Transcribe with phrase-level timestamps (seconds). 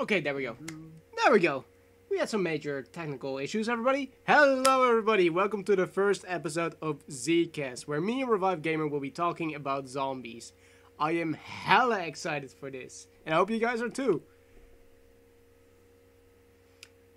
[0.00, 0.56] Okay, there we go.
[1.22, 1.64] There we go.
[2.10, 4.10] We had some major technical issues, everybody.
[4.26, 5.30] Hello, everybody.
[5.30, 9.54] Welcome to the first episode of Zcast, where me and Revive Gamer will be talking
[9.54, 10.52] about zombies.
[10.98, 14.20] I am hella excited for this, and I hope you guys are too.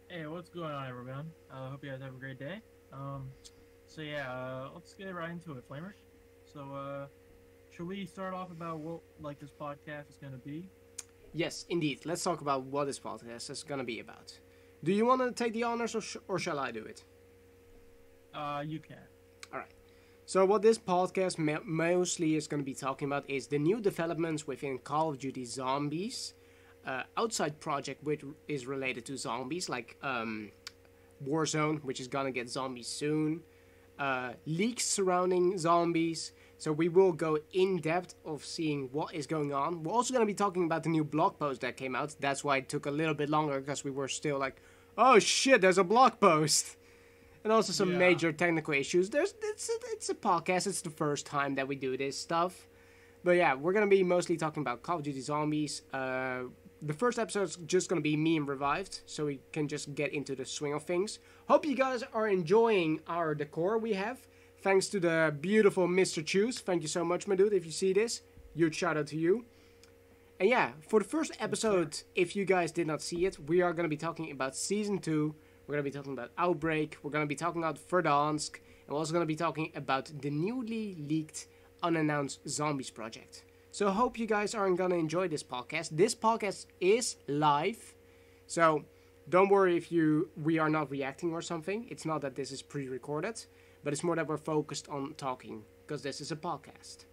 [0.07, 1.31] Hey, what's going on, everyone?
[1.51, 2.61] I uh, hope you guys have a great day.
[2.93, 3.31] Um,
[3.87, 5.97] so yeah, uh, let's get right into it, Flamers.
[6.45, 7.07] So, uh,
[7.71, 10.69] should we start off about what like this podcast is gonna be?
[11.37, 11.99] Yes, indeed.
[12.03, 14.39] Let's talk about what this podcast is gonna be about.
[14.83, 17.03] Do you want to take the honors, or, sh- or shall I do it?
[18.33, 18.97] Uh, you can.
[19.53, 19.71] All right.
[20.25, 23.79] So what this podcast ma- mostly is going to be talking about is the new
[23.79, 26.33] developments within Call of Duty Zombies,
[26.85, 30.51] uh, outside project which is related to zombies, like um,
[31.23, 33.41] Warzone, which is gonna get zombies soon,
[33.99, 36.31] uh, leaks surrounding zombies.
[36.57, 39.83] So we will go in depth of seeing what is going on.
[39.83, 42.15] We're also gonna be talking about the new blog post that came out.
[42.19, 44.61] That's why it took a little bit longer because we were still like,
[44.97, 46.75] oh shit, there's a blog post.
[47.43, 47.97] And also some Yeah.
[47.99, 49.09] major technical issues.
[49.09, 50.67] There's it's a, it's a podcast.
[50.67, 52.67] It's the first time that we do this stuff.
[53.23, 55.83] But yeah, we're gonna be mostly talking about Call of Duty Zombies.
[55.93, 56.45] Uh,
[56.81, 60.35] the first episode's just gonna be me and Revived, so we can just get into
[60.35, 61.19] the swing of things.
[61.47, 64.27] Hope you guys are enjoying our decor we have.
[64.61, 66.25] Thanks to the beautiful Mr.
[66.25, 66.59] Choose.
[66.59, 67.53] Thank you so much, my dude.
[67.53, 68.21] If you see this,
[68.55, 69.45] huge shout out to you.
[70.39, 73.73] And yeah, for the first episode, if you guys did not see it, we are
[73.73, 75.35] gonna be talking about season two.
[75.67, 76.97] We're gonna be talking about Outbreak.
[77.03, 80.95] We're gonna be talking about Verdansk, and we're also gonna be talking about the newly
[80.95, 81.47] leaked,
[81.83, 83.43] unannounced Zombies project.
[83.71, 85.89] So I hope you guys aren't gonna enjoy this podcast.
[85.91, 87.93] This podcast is live,
[88.47, 88.85] so
[89.29, 91.85] don't worry if you we are not reacting or something.
[91.89, 93.45] It's not that this is pre-recorded,
[93.87, 97.05] but it's more that we're focused on talking because this is a podcast.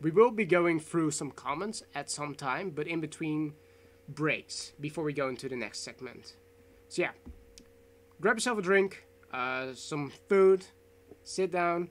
[0.00, 3.54] We will be going through some comments at some time, but in between
[4.08, 6.34] breaks before we go into the next segment.
[6.88, 7.12] So yeah,
[8.20, 10.66] grab yourself a drink, uh, some food,
[11.22, 11.88] sit down,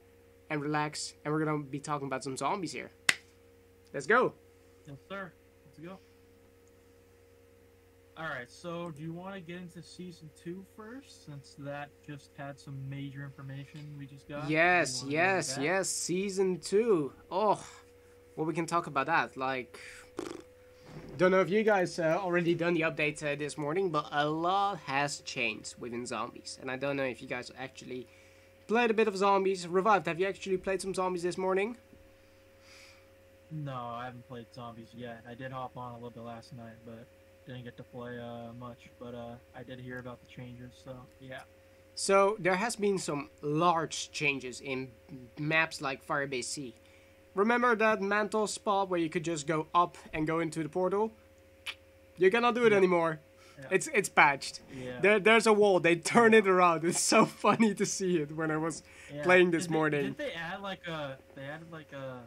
[0.50, 1.14] and relax.
[1.24, 2.92] And we're gonna be talking about some zombies here.
[3.94, 4.34] Let's go.
[4.86, 5.32] Yes, sir.
[5.66, 6.00] Let's go.
[8.20, 8.50] All right.
[8.50, 12.78] So, do you want to get into season two first, since that just had some
[12.90, 14.50] major information we just got?
[14.50, 15.90] Yes, wanna go into yes, yes.
[15.90, 17.14] Season two.
[17.30, 17.64] Oh,
[18.36, 19.38] well, we can talk about that.
[19.38, 19.80] Like,
[21.20, 24.28] don't know if you guys uh, already done the update uh, this morning, but a
[24.28, 28.08] lot has changed within zombies, and I don't know if you guys actually
[28.68, 29.68] played a bit of zombies.
[29.68, 30.08] Revived.
[30.08, 31.78] Have you actually played some zombies this morning?
[33.52, 35.24] No, I haven't played zombies yet.
[35.30, 37.08] I did hop on a little bit last night, but
[37.48, 38.90] didn't get to play uh, much.
[39.00, 41.40] But uh, I did hear about the changes, so yeah.
[41.96, 44.90] So there has been some large changes in
[45.40, 46.76] maps like Firebase Z.
[47.34, 51.12] Remember that mantle spot where you could just go up and go into the portal?
[52.18, 52.78] You cannot do it Yeah.
[52.78, 53.20] anymore.
[53.60, 53.66] Yeah.
[53.72, 54.60] It's it's patched.
[54.76, 55.00] Yeah.
[55.02, 55.80] There there's a wall.
[55.80, 56.84] They turn it around.
[56.86, 58.84] It's so funny to see it when I was
[59.14, 59.24] yeah.
[59.24, 60.06] playing this Did they- morning.
[60.14, 61.18] Did they add like a?
[61.36, 62.20] They added like a.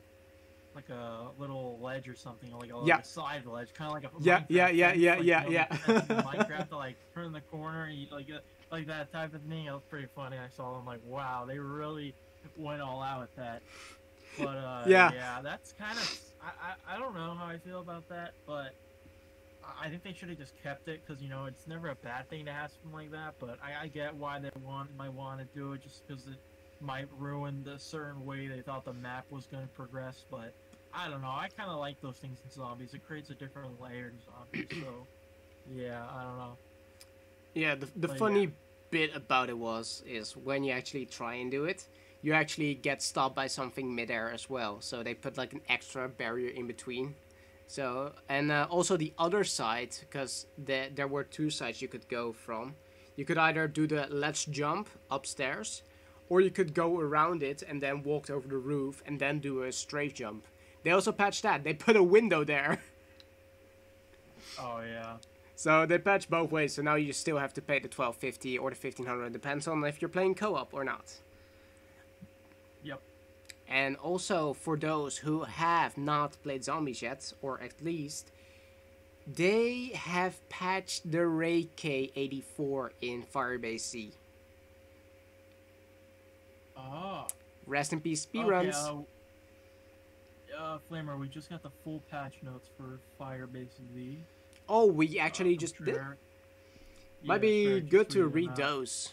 [0.75, 2.99] Like a little ledge or something, like a, like Yeah.
[2.99, 5.53] a side ledge, kind of like a Yeah, Minecraft yeah, yeah, yeah, like, yeah, you
[5.53, 5.67] know, yeah.
[5.69, 8.41] the fence in Minecraft to like turn the corner, and you, like uh,
[8.71, 9.67] like that type of thing.
[9.67, 10.39] It was pretty funny.
[10.39, 12.17] I saw them like, wow, they really
[12.55, 13.63] went all out with that.
[14.37, 15.13] But uh, Yeah.
[15.13, 16.09] yeah, that's kind of
[16.41, 16.53] I,
[16.87, 18.75] I I don't know how I feel about that, but
[19.63, 21.97] I- I think they should have just kept it because you know it's never a
[21.97, 23.35] bad thing to have something like that.
[23.39, 26.39] But I, I get why they want might want to do it just because it
[26.81, 30.25] might ruin the certain way they thought the map was going to progress.
[30.31, 30.55] But
[30.93, 31.29] I don't know.
[31.29, 32.95] I kind of like those things in zombies.
[32.95, 34.69] It creates a different layer in zombies.
[34.83, 35.07] So
[35.75, 36.57] yeah, I don't know.
[37.55, 38.51] Yeah, the, the But funny yeah.
[38.91, 41.87] bit about it was is when you actually try and do it,
[42.23, 44.81] you actually get stopped by something midair as well.
[44.81, 47.15] So they put like an extra barrier in between.
[47.67, 52.09] So and uh, also the other side, because the, there were two sides you could
[52.09, 52.75] go from.
[53.17, 55.83] You could either do the let's jump upstairs,
[56.31, 59.63] or you could go around it and then walk over the roof and then do
[59.65, 60.47] a strafe jump.
[60.83, 61.65] They also patched that.
[61.65, 62.81] They put a window there.
[64.59, 65.17] Oh yeah.
[65.55, 66.75] So they patch both ways.
[66.75, 69.33] So now you still have to pay the twelve fifty or the fifteen hundred.
[69.33, 71.15] Depends on if you're playing co-op or not.
[72.83, 73.01] Yep.
[73.69, 78.33] And also for those who have not played zombies yet, or at least,
[79.27, 84.13] they have patched the Ray K84 in Firebase Z.
[86.93, 87.27] Oh.
[87.67, 88.75] Rest in peace, Okay, speedruns.
[88.75, 89.03] uh,
[90.59, 94.19] uh, Flamer, we just got the full patch notes for Firebase Z.
[94.69, 95.95] oh, we actually Uh, just from did.
[95.97, 96.17] Treyarch.
[97.23, 97.39] Might Yeah,
[97.75, 99.13] be good to read those.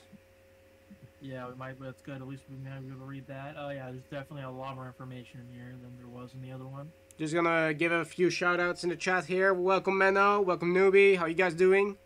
[1.20, 1.80] Yeah, we might.
[1.82, 2.22] That's good.
[2.22, 3.56] At least we might be able to read that.
[3.58, 6.52] Oh yeah, there's definitely a lot more information in here than there was in the
[6.52, 6.92] other one.
[7.18, 9.52] Just gonna give a few shout outs in the chat here.
[9.54, 11.18] Welcome Menno, welcome Newbie.
[11.18, 11.98] How you guys doing?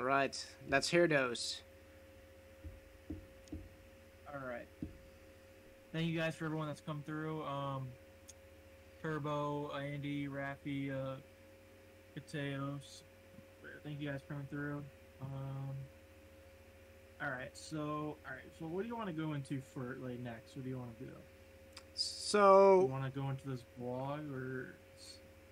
[0.00, 1.02] Alright, let's hear.
[4.32, 4.66] All right.
[5.92, 7.44] Thank you guys for everyone that's come through.
[7.44, 7.86] Um,
[9.02, 11.16] Turbo, Andy, Raffy, uh,
[12.18, 13.02] Mateos.
[13.84, 14.82] Thank you guys for coming through.
[15.20, 15.76] Um,
[17.20, 17.50] all right.
[17.52, 18.50] So, all right.
[18.58, 20.56] So, what do you want to go into for like next?
[20.56, 21.10] What do you want to do?
[21.92, 24.76] So you want to go into this blog or?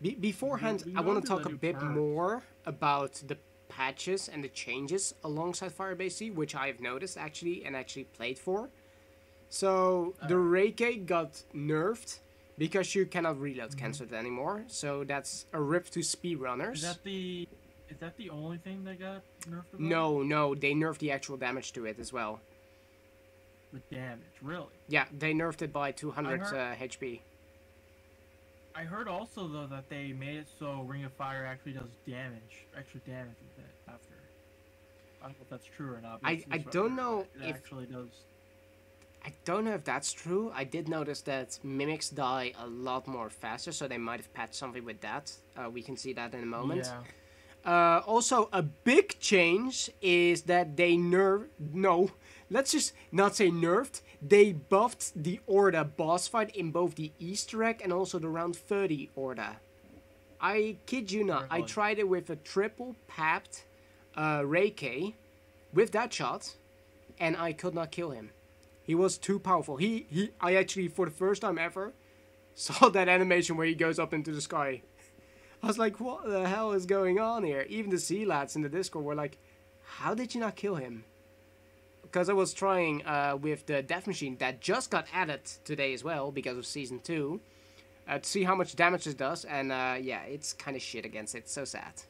[0.01, 1.85] be- beforehand, I want to talk a bit perks.
[1.85, 3.37] more about the
[3.79, 8.39] patches and the changes alongside Firebase Z, which I have noticed actually and actually played
[8.39, 8.69] for.
[9.51, 12.19] So, the Reiki got nerfed
[12.59, 14.65] because you cannot reload cancel it anymore.
[14.67, 16.75] So, that's a rip to speedrunners.
[16.75, 17.49] Is that the?
[17.89, 19.73] Is that the only thing that got nerfed?
[19.73, 19.81] about?
[19.81, 22.41] No, no, they nerfed the actual damage to it as well.
[23.73, 24.75] The damage, really.
[24.89, 27.21] Yeah, they nerfed it by 200 heard- uh, HP.
[28.79, 32.65] I heard also though that they made it so Ring of Fire actually does damage,
[32.77, 33.58] extra damage with it after.
[35.21, 36.21] I don't know if that's true or not.
[36.25, 38.09] I- I don't know if- actually does.
[39.25, 40.51] I don't know if that's true.
[40.55, 44.55] I did notice that mimics die a lot more faster, so they might have patched
[44.55, 45.33] something with that.
[45.57, 46.87] Uh, we can see that in a moment.
[46.87, 47.03] Yeah.
[47.65, 51.49] Uh, also, a big change is that they nerf.
[51.59, 52.13] No,
[52.49, 54.01] let's just not say nerfed.
[54.23, 58.57] They buffed the Orda boss fight in both the Easter egg and also the round
[58.57, 59.57] 30 Orda.
[60.41, 61.49] I kid you not.
[61.51, 63.65] I tried it with a triple papped
[64.19, 65.15] uh, Reiki
[65.73, 66.57] with that shot,
[67.21, 68.31] and I could not kill him.
[68.83, 69.77] He was too powerful.
[69.77, 70.31] He he.
[70.41, 71.93] I actually, for the first time ever,
[72.55, 74.83] saw that animation where he goes up into the sky.
[75.63, 77.65] I was like, what the hell is going on here?
[77.69, 79.39] Even the sea lads in the Discord were like,
[79.83, 81.05] how did you not kill him?
[82.03, 86.05] Because I was trying uh, with the Death Machine that just got added today as
[86.05, 87.41] well because of Season 2
[88.09, 91.05] uh, to see how much damage it does, and uh, yeah, it's kind of shit
[91.05, 91.49] against it.
[91.49, 92.03] So sad.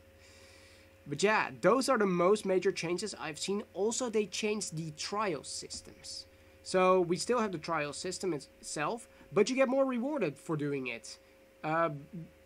[1.09, 3.63] But yeah, those are the most major changes I've seen.
[3.73, 6.27] Also, they changed the trial systems.
[6.63, 10.89] So we still have the trial system itself, but you get more rewarded for doing
[10.89, 11.19] it.
[11.65, 11.91] Uh,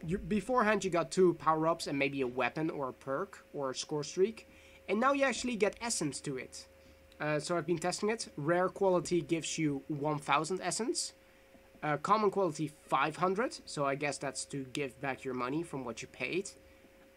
[0.07, 3.71] you, beforehand, you got two power ups and maybe a weapon or a perk or
[3.71, 4.49] a score streak,
[4.89, 6.67] and now you actually get essence to it.
[7.21, 8.29] Uh, so I've been testing it.
[8.37, 11.13] Rare quality gives you 1000 essence,
[11.83, 16.01] uh, common quality 500, so I guess that's to give back your money from what
[16.01, 16.51] you paid.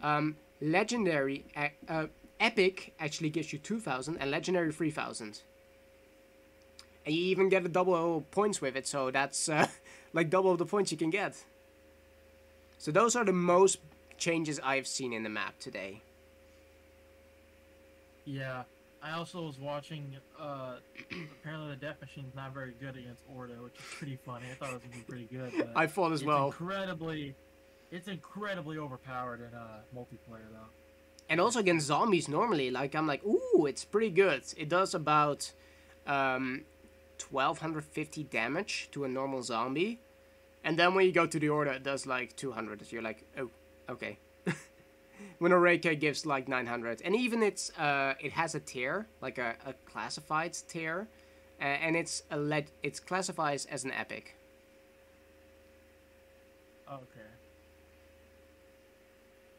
[0.02, 2.06] Um, legendary, uh, uh,
[2.40, 5.42] epic actually gives you 2000, and legendary 3000.
[7.06, 9.68] And you even get a double points with it, so that's uh,
[10.14, 11.44] like double of the points you can get.
[12.78, 13.80] So those are the most
[14.18, 16.02] changes I've seen in the map today.
[18.26, 18.64] Yeah.
[19.06, 20.18] I also was watching.
[20.40, 20.78] Uh,
[21.42, 24.46] apparently, the Death Machine's not very good against Orda, which is pretty funny.
[24.52, 25.52] I thought it was gonna be pretty good.
[25.56, 26.48] But I thought as it's well.
[26.48, 27.36] Incredibly,
[27.96, 30.70] it's incredibly overpowered in uh, multiplayer though.
[31.30, 34.44] And also against zombies normally, like I'm like, ooh, it's pretty good.
[34.58, 35.52] It does about
[36.06, 36.66] um,
[37.30, 40.00] 1250 damage to a normal zombie.
[40.64, 42.92] And then when you go to the order, it does like 200.
[42.92, 43.50] You're like, oh,
[43.90, 44.20] okay.
[45.40, 47.02] when a Reiki gives like 900.
[47.04, 51.08] And even it's uh, it has a tier, like a, a classified tier.
[51.60, 54.36] Uh, and it's a le- it's classifies as an epic.
[56.92, 57.35] Okay.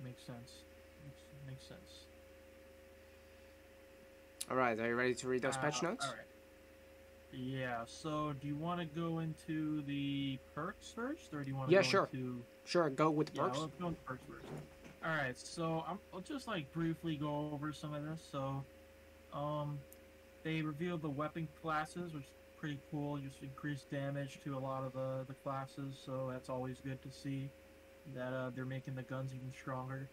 [0.06, 0.52] Makes sense.
[1.04, 2.06] Makes, makes sense.
[4.48, 6.06] All right, are you ready to read those Uh, patch notes?
[6.06, 6.26] All right.
[7.32, 7.84] Yeah.
[7.86, 11.74] So, do you want to go into the perks first, or do you want to
[11.74, 12.08] Yeah, go sure.
[12.12, 12.46] into?
[12.64, 13.58] Sure, go with the Yeah, perks.
[13.58, 14.52] let's go into perks first.
[15.04, 15.36] All right.
[15.36, 18.22] So, I'm, I'll just like briefly go over some of this.
[18.30, 18.64] So,
[19.32, 19.80] um,
[20.44, 23.18] they revealed the weapon classes, which is pretty cool.
[23.18, 27.10] Just increased damage to a lot of the the classes, so that's always good to
[27.10, 27.50] see
[28.14, 30.08] that uh, they're making the guns even stronger.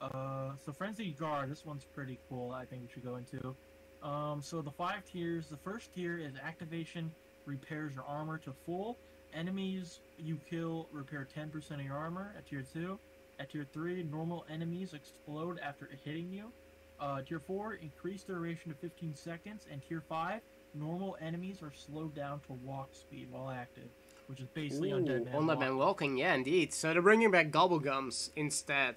[0.00, 2.52] Uh, so Frenzy Guard, this one's pretty cool.
[2.52, 3.56] I think we should go into.
[4.02, 5.48] Um, so the five tiers.
[5.48, 7.10] The first tier is activation
[7.46, 8.98] repairs your armor to full.
[9.34, 12.98] Enemies you kill repair 10% of your armor at tier two.
[13.40, 16.52] At tier three, normal enemies explode after hitting you.
[17.00, 19.66] Uh, tier four, increase duration to 15 seconds.
[19.70, 20.40] And tier five,
[20.74, 23.88] normal enemies are slowed down to walk speed while active,
[24.28, 25.34] which is basically undead man.
[25.34, 25.78] Undead Man walking.
[25.78, 26.72] Walking, yeah, indeed.
[26.72, 28.96] So they're bringing back Gobblegums instead.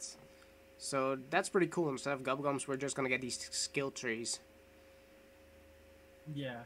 [0.78, 1.90] So that's pretty cool.
[1.90, 4.40] Instead of Gobblegums, we're just gonna get these skill trees.
[6.34, 6.60] Yeah,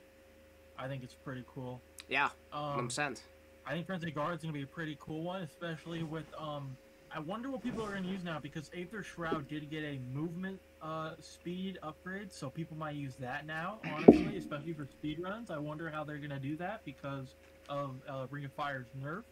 [0.78, 1.82] I think it's pretty cool.
[2.08, 3.22] Yeah, Um, 100%.
[3.66, 6.76] I think Frenzy Guard is gonna be a pretty cool one, especially with um.
[7.12, 10.60] I wonder what people are gonna use now because Aether Shroud did get a movement
[10.82, 13.80] uh, speed upgrade, so people might use that now.
[13.86, 17.36] Honestly, especially for speed runs, I wonder how they're gonna do that because
[17.70, 19.24] of uh, Ring of Fire's nerf.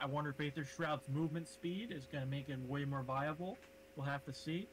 [0.00, 3.58] I wonder if Aether Shroud's movement speed is gonna make it way more viable.
[3.96, 4.68] We'll have to see.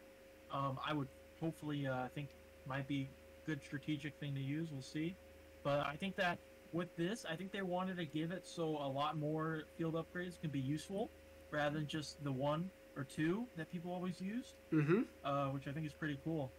[0.52, 1.08] Um, I would
[1.40, 2.30] hopefully, uh, I think,
[2.68, 3.10] might be
[3.46, 4.70] good strategic thing to use.
[4.72, 5.16] We'll see.
[5.64, 6.38] But I think that
[6.72, 10.40] with this, I think they wanted to give it so a lot more field upgrades
[10.40, 11.10] can be useful
[11.52, 15.02] rather than just the one or two that people always use, Mm-hmm.
[15.26, 16.52] uh, which I think is pretty cool.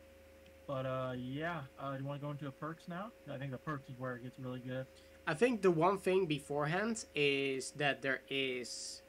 [0.67, 3.11] But uh, yeah, uh, do you want to go into the perks now?
[3.33, 4.87] I think the perks is where it gets really good.
[5.29, 9.03] I think the one thing beforehand is that there is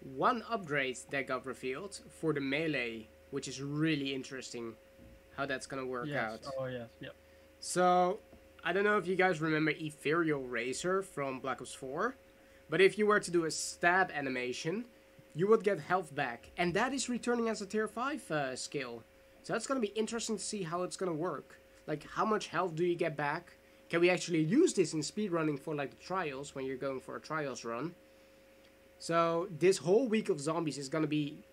[0.00, 4.74] one upgrade that got revealed for the melee, which is really interesting
[5.36, 6.32] how that's gonna work yes.
[6.32, 6.40] out.
[6.58, 6.88] Oh yes.
[6.98, 7.14] Yep.
[7.60, 8.18] So,
[8.64, 12.16] I don't know if you guys remember Ethereal Razor from Black Ops 4,
[12.68, 14.86] but if you were to do a stab animation,
[15.36, 19.04] you would get health back, and that is returning as a tier 5 uh, skill.
[19.44, 21.60] So that's gonna be interesting to see how it's gonna work.
[21.86, 23.54] Like, how much health do you get back?
[23.92, 27.16] Can we actually use this in speedrunning for like the trials when you're going for
[27.16, 27.94] a trials run?
[28.98, 31.44] So this whole week of zombies is gonna be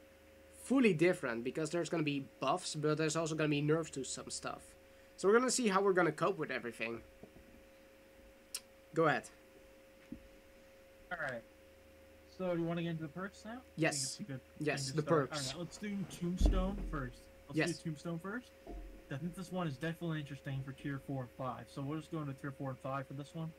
[0.63, 4.29] fully different because there's gonna be buffs, but there's also gonna be nerfs to some
[4.29, 4.61] stuff.
[5.17, 7.01] So we're gonna see how we're gonna cope with everything.
[8.93, 9.23] Go ahead.
[11.11, 11.43] All right.
[12.37, 13.59] So do you want to get into the perks now?
[13.75, 13.95] Yes.
[13.95, 15.29] it's a good Yes, the start.
[15.29, 15.51] perks.
[15.51, 17.19] All right, let's do Tombstone first.
[17.49, 17.77] Let's Yes.
[17.79, 18.51] do Tombstone first.
[19.11, 21.65] I think this one is definitely interesting for tier four and five.
[21.67, 23.51] So we'll just go into tier four and five for this one.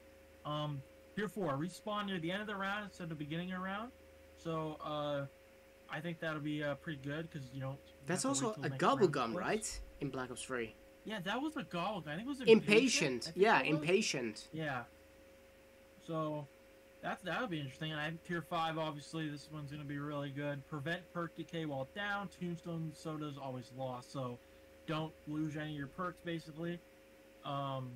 [0.45, 0.83] Um,
[1.17, 3.65] tier four respawn near the end of the round instead of the beginning of the
[3.65, 3.91] round.
[4.37, 5.27] So uh,
[5.91, 7.77] I think that'll be uh, pretty good because you know.
[8.07, 9.81] That's also a gobble gum, right?
[10.01, 10.75] In Black Ops 3.
[11.05, 12.05] Yeah, that was a gobble.
[12.07, 13.33] I think it was Impatient.
[13.35, 14.49] Yeah, impatient.
[14.53, 14.83] Yeah.
[16.07, 16.47] So
[17.03, 17.93] that's that'll be interesting.
[17.93, 18.79] And I have tier five.
[18.79, 20.67] Obviously, this one's gonna be really good.
[20.69, 22.29] Prevent perk decay while down.
[22.29, 24.39] Tombstone soda's always lost, so
[24.91, 26.79] don't lose any of your perks basically.
[27.45, 27.93] Um.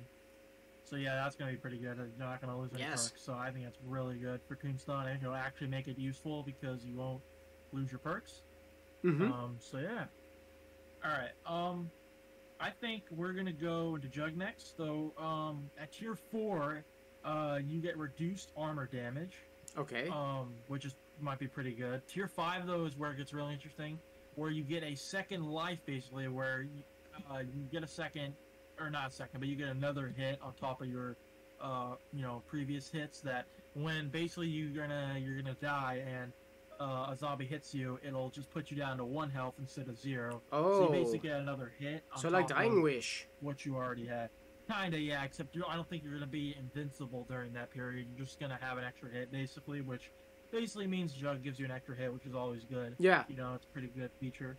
[0.83, 1.97] So yeah, that's gonna be pretty good.
[1.97, 3.09] You're not gonna lose any Yes.
[3.09, 3.21] perks.
[3.23, 5.05] So I think that's really good for Tombstone.
[5.05, 7.23] I think it'll actually make it useful because you won't
[7.71, 8.43] lose your perks.
[9.03, 9.31] Mm-hmm.
[9.31, 10.05] Um, so yeah.
[11.03, 11.31] All right.
[11.45, 11.89] Um,
[12.59, 14.77] I think we're gonna go into Jug next.
[14.77, 16.85] So um, at tier four,
[17.23, 19.37] uh, you get reduced armor damage,
[19.77, 20.07] okay.
[20.09, 22.07] um, which is might be pretty good.
[22.07, 23.99] Tier five though is where it gets really interesting,
[24.35, 26.83] where you get a second life basically, where you,
[27.31, 28.33] uh, you get a second,
[28.79, 31.15] or not a second, but you get another hit on top of your,
[31.61, 33.21] uh, you know, previous hits.
[33.21, 36.31] That when basically you're gonna you're gonna die and
[36.79, 39.97] uh, a zombie hits you, it'll just put you down to one health instead of
[39.97, 40.41] zero.
[40.51, 40.83] So oh.
[40.83, 42.03] you basically get another hit.
[42.13, 43.27] On So like Dying Wish.
[43.41, 44.29] what you already had.
[44.69, 45.23] Kinda, yeah.
[45.23, 48.07] Except I don't think you're gonna be invincible during that period.
[48.15, 50.11] You're just gonna have an extra hit, basically, which
[50.55, 52.95] basically means Jug gives you an extra hit, which is always good.
[52.97, 53.23] Yeah.
[53.27, 54.57] You know, it's a pretty good feature.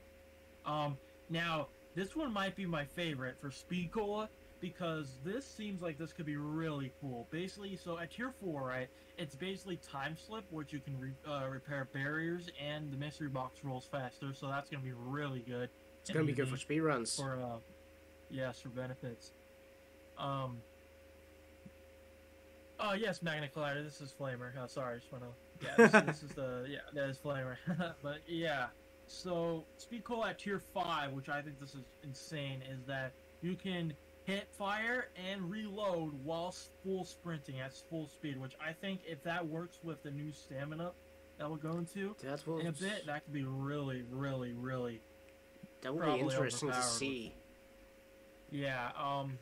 [0.66, 0.98] Um,
[1.30, 4.28] now this one might be my favorite for Speed Cola
[4.60, 7.26] because this seems like this could be really cool.
[7.30, 11.46] Basically, so at tier four, right, it's basically time slip, which you can re- uh,
[11.48, 14.34] repair barriers, and the mystery box rolls faster.
[14.34, 15.70] So that's gonna be really good.
[16.02, 17.16] It's gonna be good for speed runs.
[17.16, 17.58] for uh
[18.28, 19.30] yes for benefits
[20.18, 20.56] um
[22.80, 25.26] oh yes magna collider this is flamer oh sorry I just wanna
[25.62, 27.56] yeah this, this is the yeah that is flamer
[28.02, 28.66] but yeah
[29.06, 33.54] so Speed Cola at tier 5 which i think this is insane is that you
[33.54, 33.92] can
[34.24, 39.46] hit fire and reload while full sprinting at full speed which i think if that
[39.46, 40.90] works with the new stamina
[41.38, 45.00] that we'll go into That will in a bit that could be really really really
[45.82, 47.34] that will be probably interesting to see.
[48.50, 49.38] Yeah, um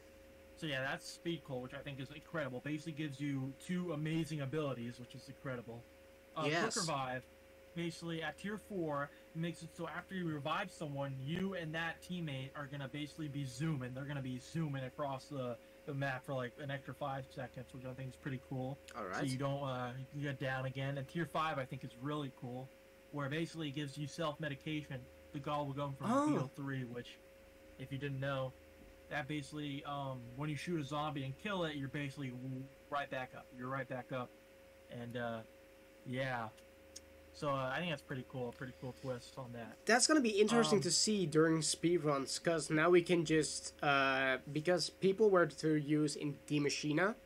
[0.56, 2.60] so yeah, that's Speed Cola, which I think is incredible.
[2.64, 5.82] Basically gives you two amazing abilities, which is incredible.
[6.36, 6.74] Uh, Yes.
[6.74, 7.22] Quick Revive,
[7.74, 12.02] basically at tier four, it makes it so after you revive someone, you and that
[12.02, 13.94] teammate are gonna basically be zooming.
[13.94, 17.84] They're gonna be zooming across the, the map for like an extra five seconds, which
[17.84, 18.78] I think is pretty cool.
[18.96, 19.16] All right.
[19.18, 20.98] So you don't uh, you get down again.
[20.98, 22.68] And tier five, I think is really cool,
[23.12, 25.00] where basically it gives you self medication.
[25.32, 26.28] The gobble gum from Oh.
[26.28, 27.18] Beetle Three, which,
[27.80, 28.52] if you didn't know,
[29.10, 32.32] that basically um, when you shoot a zombie and kill it, you're basically
[32.88, 33.46] right back up.
[33.58, 34.30] You're right back up,
[34.92, 35.40] and uh,
[36.08, 36.48] yeah.
[37.36, 38.54] So uh, I think that's pretty cool.
[38.56, 39.76] Pretty cool twist on that.
[39.86, 44.38] That's gonna be interesting Um, to see during speedruns, because now we can just uh,
[44.52, 47.16] because people were to use in the machina.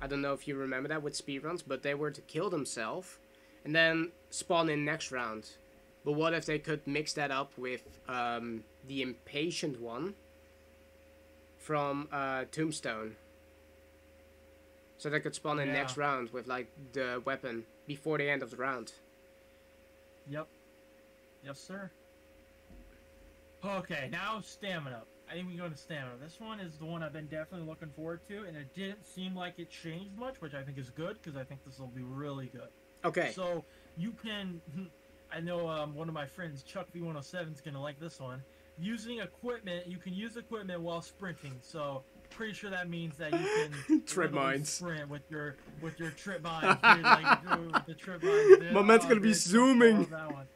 [0.00, 3.18] I don't know if you remember that with speedruns, but they were to kill themselves
[3.64, 5.50] and then spawn in next round.
[6.04, 10.14] But what if they could mix that up with um, the impatient one
[11.58, 13.16] from uh, Tombstone?
[14.98, 15.74] So they could spawn in Yeah.
[15.74, 18.92] next round with like the weapon before the end of the round.
[20.28, 20.48] Yep.
[21.44, 21.90] Yes, sir.
[23.64, 25.02] Okay, now stamina.
[25.28, 26.16] I think we go to stamina.
[26.20, 29.34] This one is the one I've been definitely looking forward to, and it didn't seem
[29.36, 32.02] like it changed much, which I think is good because I think this will be
[32.02, 32.68] really good.
[33.04, 33.30] Okay.
[33.32, 33.64] So
[33.96, 34.60] you can,
[35.32, 38.42] I know um, one of my friends, Chuck V107, is gonna like this one.
[38.78, 41.58] Using equipment, you can use equipment while sprinting.
[41.62, 44.68] So pretty sure that means that you can Trip mines.
[44.70, 46.78] sprint with your with your trip mines.
[46.82, 48.58] dude, like, dude, the trip mines.
[48.60, 48.72] dude.
[48.72, 49.96] My man's Oh, gonna be zooming.
[49.98, 50.46] loves that one.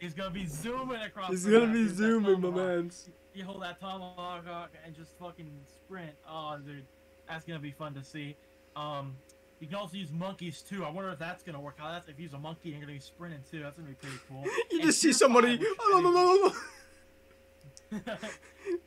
[0.00, 1.42] He's gonna be zooming across.
[1.42, 3.10] The gonna map, be zooming, my mans.
[3.34, 6.12] You hold that tomahawk and just fucking sprint.
[6.28, 6.84] Oh, dude,
[7.28, 8.36] that's gonna be fun to see.
[8.76, 9.16] Um,
[9.60, 10.84] you can also use monkeys too.
[10.84, 11.90] I wonder if that's gonna work out.
[11.92, 13.60] That's if you use a monkey and you're gonna be sprinting too.
[13.62, 14.44] That's gonna be pretty cool.
[14.70, 15.56] You And just see somebody.
[15.56, 16.54] five, Oh, no, no, no, no.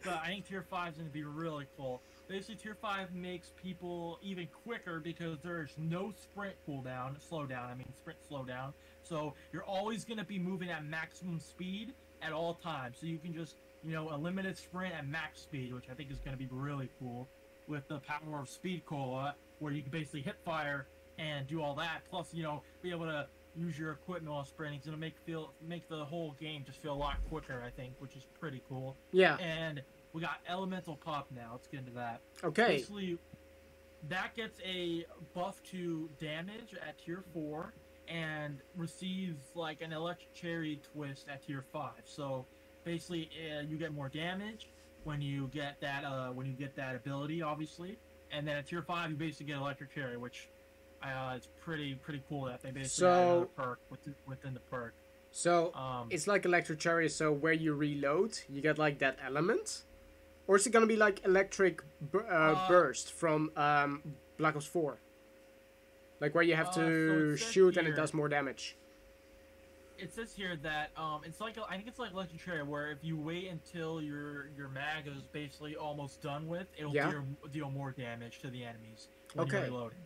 [0.04, 2.01] but I think tier five is gonna be really cool.
[2.31, 7.69] Basically, tier five makes people even quicker because there's no sprint cooldown, slowdown.
[7.69, 8.71] I mean, sprint slowdown.
[9.03, 12.99] So you're always gonna be moving at maximum speed at all times.
[13.01, 16.09] So you can just, you know, a limited sprint at max speed, which I think
[16.09, 17.27] is gonna be really cool
[17.67, 20.87] with the power of speed cola, where you can basically hit fire
[21.19, 22.03] and do all that.
[22.09, 24.77] Plus, you know, be able to use your equipment while sprinting.
[24.77, 27.61] It's gonna make feel make the whole game just feel a lot quicker.
[27.61, 28.95] I think, which is pretty cool.
[29.11, 29.35] Yeah.
[29.35, 29.83] And
[30.13, 31.50] we got elemental pop now.
[31.54, 32.21] Let's get into that.
[32.43, 32.78] Okay.
[32.78, 33.17] Basically,
[34.10, 37.74] that gets a buff to damage at tier four
[38.08, 42.02] and receives like an electric cherry twist at tier five.
[42.06, 42.45] So
[42.84, 44.69] basically, uh, you get more damage
[45.04, 47.97] when you get that uh, when you get that ability, obviously.
[48.32, 50.50] And then at tier five, you basically get electric cherry, which
[51.04, 54.93] uh, it's pretty pretty cool that they basically So- another perk within, within the perk.
[55.34, 57.08] So Um, it's like electric cherry.
[57.08, 59.84] So where you reload, you get like that element,
[60.47, 64.01] or is it gonna be like electric bu- uh, Uh, burst from um,
[64.38, 64.97] Black Ops Four?
[66.19, 68.75] Like where you have Uh, so to says shoot and it does more damage.
[69.97, 72.12] it says here that um, it's like I think it's like
[72.43, 76.93] cherry, where if you wait until your your mag is basically almost done with, it'll
[76.93, 77.12] Yeah.
[77.12, 79.58] deal, deal more damage to the enemies when Okay.
[79.58, 80.04] you're reloading.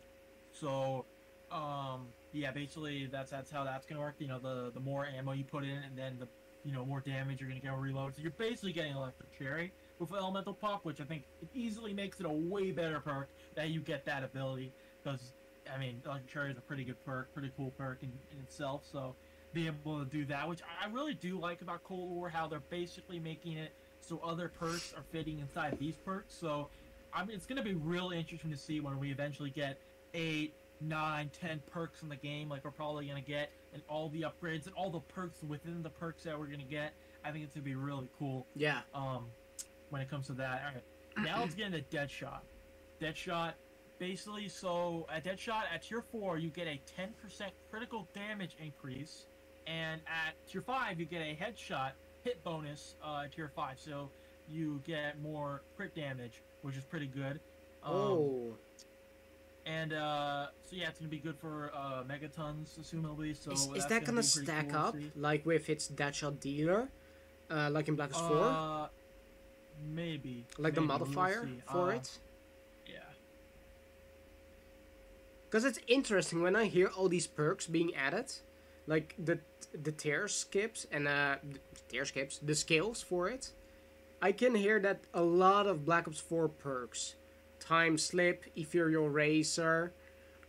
[0.52, 1.06] So,
[1.52, 4.15] um, yeah, basically that's that's how that's gonna work.
[4.19, 6.28] You know, the the more ammo you put in, and then the
[6.65, 8.15] you know more damage you're gonna get on reload.
[8.15, 12.19] So you're basically getting electric cherry with elemental pop, which I think it easily makes
[12.19, 14.73] it a way better perk that you get that ability
[15.04, 15.34] because.
[15.73, 18.84] I mean, electric cherry is a pretty good perk, pretty cool perk in, in itself.
[18.91, 19.15] So,
[19.51, 22.60] being able to do that, which I really do like about Cold War, how they're
[22.69, 26.36] basically making it so other perks are fitting inside these perks.
[26.36, 26.69] So,
[27.13, 29.80] I mean, it's going to be really interesting to see when we eventually get
[30.13, 34.09] eight, nine, ten perks in the game, like we're probably going to get, and all
[34.09, 36.93] the upgrades and all the perks within the perks that we're to get.
[37.23, 38.81] I think it's to be really cool Yeah.
[38.95, 39.27] um,
[39.89, 40.61] when it comes to that.
[40.65, 42.39] All right, now let's get into Deadshot.
[43.01, 43.53] Deadshot,
[43.99, 47.09] basically, so at Deadshot at tier four, you get a 10%
[47.69, 49.27] critical damage increase,
[49.67, 51.91] and at tier five, you get a headshot
[52.23, 53.77] hit bonus uh, at tier five.
[53.79, 54.09] So
[54.47, 57.39] you get more crit damage, which is pretty good.
[57.83, 58.57] Um, oh.
[59.65, 63.36] And uh, so yeah, it's gonna be good for uh, megatons, assumably.
[63.36, 66.89] So is, is that gonna gonna stack cool up like with its Deadshot dealer,
[67.49, 68.88] uh, like in Black Ops Four, Uh,
[69.91, 70.45] maybe.
[70.60, 72.19] like the maybe, we'll modifier for Uh, it?
[72.88, 72.99] Yeah.
[75.49, 78.32] Because it's interesting when I hear all these perks being added,
[78.88, 79.39] like the
[79.73, 83.51] the tear skips and uh the tear skips, the skills for it.
[84.21, 87.15] I can hear that a lot of Black Ops 4 perks,
[87.65, 89.91] time slip, Ethereal Razor,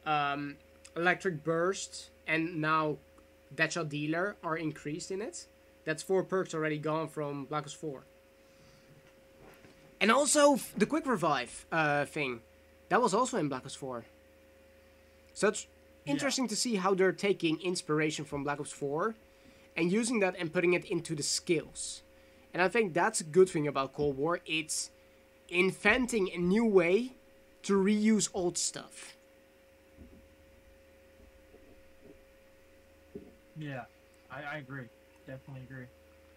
[0.05, 0.57] um,
[0.96, 2.98] electric burst, and now
[3.55, 5.46] Deadshot dealer are increased in it.
[5.85, 8.02] That's four perks already gone from Black Ops 4.
[10.00, 12.40] And also f- the quick revive uh, thing,
[12.88, 14.05] that was also in Black Ops 4.
[15.33, 15.66] So it's
[16.05, 16.12] Yeah.
[16.12, 19.14] interesting to see how they're taking inspiration from Black Ops 4
[19.76, 22.02] and using that and putting it into the skills.
[22.52, 24.40] And I think that's a good thing about Cold War.
[24.46, 24.90] It's
[25.48, 27.12] inventing a new way
[27.62, 29.16] to reuse old stuff.
[33.59, 33.85] Yeah,
[34.30, 34.87] I, I agree.
[35.26, 35.87] Definitely agree.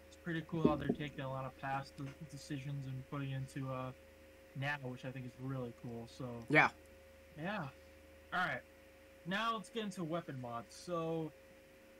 [0.07, 1.93] It's pretty cool how they're taking a lot of past
[2.31, 3.91] decisions and putting into uh
[4.55, 6.07] now, which I think is really cool.
[6.17, 6.69] So Yeah.
[7.37, 7.67] yeah.
[8.33, 8.61] All right.
[9.25, 10.75] Now let's get into weapon mods.
[10.85, 11.31] So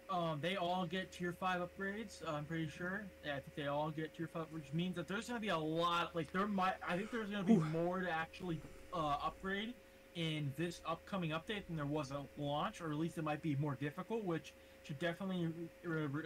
[0.09, 2.25] um, they all get tier five upgrades.
[2.27, 3.03] Uh, I'm pretty sure.
[3.25, 5.57] Yeah, I think they all get tier five, which means that there's gonna be a
[5.57, 6.15] lot.
[6.15, 7.59] Like there might, I think there's gonna be Ooh.
[7.71, 8.59] more to actually
[8.93, 9.73] uh, upgrade
[10.15, 13.55] in this upcoming update than there was at launch, or at least it might be
[13.57, 15.47] more difficult, which should definitely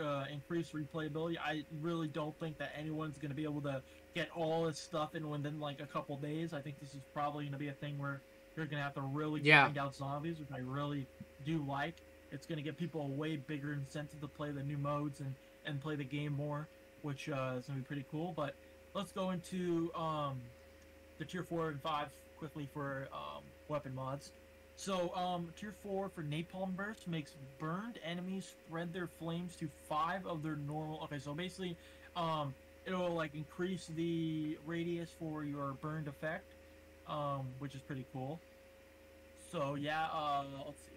[0.02, 1.38] uh, increase replayability.
[1.38, 3.82] I really don't think that anyone's gonna be able to
[4.16, 6.54] get all this stuff in within like a couple days.
[6.54, 8.22] I think this is probably gonna be a thing where
[8.56, 9.64] you're gonna have to really Yeah.
[9.64, 11.06] grind out zombies, which I really
[11.46, 11.96] do like.
[12.34, 15.34] It's gonna give people a way bigger incentive to play the new modes and
[15.66, 16.68] and play the game more,
[17.04, 18.34] which uh, is gonna be pretty cool.
[18.36, 18.56] But
[18.94, 20.42] let's go into um,
[21.20, 24.32] the tier four and five quickly for um, weapon mods.
[24.76, 30.26] So, um, tier four for napalm burst makes burned enemies spread their flames to five
[30.26, 31.02] of their normal.
[31.04, 31.78] Okay, so basically,
[32.16, 32.54] um,
[32.86, 36.56] it'll like increase the radius for your burned effect,
[37.08, 38.40] um, which is pretty cool.
[39.52, 40.93] So yeah, uh, let's see.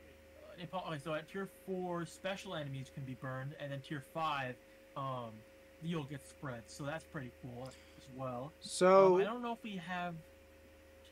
[0.59, 4.55] Okay, so at tier four, special enemies can be burned, and then tier five,
[4.97, 5.31] um,
[5.83, 6.63] you'll get spread.
[6.67, 8.53] So that's pretty cool as well.
[8.61, 10.15] So Um, I don't know if we have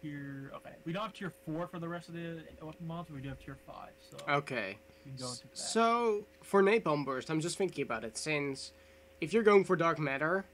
[0.01, 0.51] tier.
[0.57, 3.29] Okay, we don't have tier four for the rest of the weapon mods, we do
[3.29, 3.93] have tier five.
[4.11, 4.79] So okay.
[5.05, 5.59] we can go into that.
[5.59, 8.73] So for napalm burst, I'm just thinking about it since
[9.21, 10.45] if you're going for dark matter,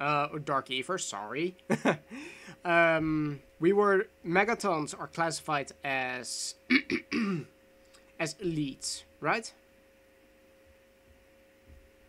[0.00, 1.56] uh, or dark ether, sorry,
[2.64, 6.54] um, we were megatons are classified as
[8.18, 9.52] as elites, right?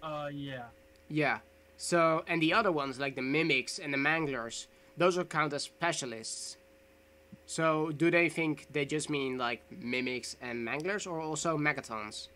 [0.04, 0.66] uh, yeah,
[1.10, 1.40] Yeah.
[1.78, 4.68] So and the other ones like the mimics and the manglers,
[4.98, 6.58] those will count as specialists.
[7.46, 12.28] So do they think they just mean like mimics and manglers, or also megatons?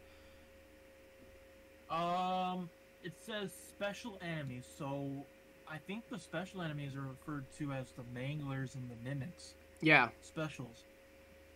[1.89, 2.69] Um,
[3.03, 5.25] it says special enemies, so
[5.67, 10.09] I think the special enemies are referred to as the manglers and the mimics Yeah.
[10.21, 10.85] specials.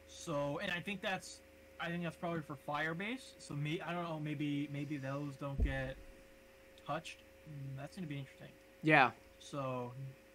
[0.07, 1.39] So, and I think that's,
[1.79, 3.33] I think that's probably for Firebase.
[3.39, 5.95] So me, I don't know, maybe maybe those don't get
[6.85, 7.19] touched.
[7.49, 8.49] Mm, that's gonna be interesting.
[8.81, 9.11] Yeah.
[9.39, 9.91] So,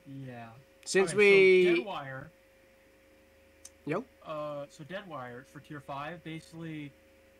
[0.07, 0.49] yeah.
[0.85, 2.27] Since Okay, we so Deadwire.
[3.87, 4.05] Yo.
[4.25, 6.93] Uh, so Deadwire for tier five, basically,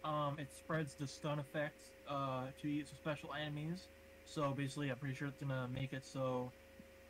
[0.05, 3.89] um, it spreads the stun effect uh, to special enemies.
[4.25, 6.51] So basically, I'm pretty sure it's gonna make it so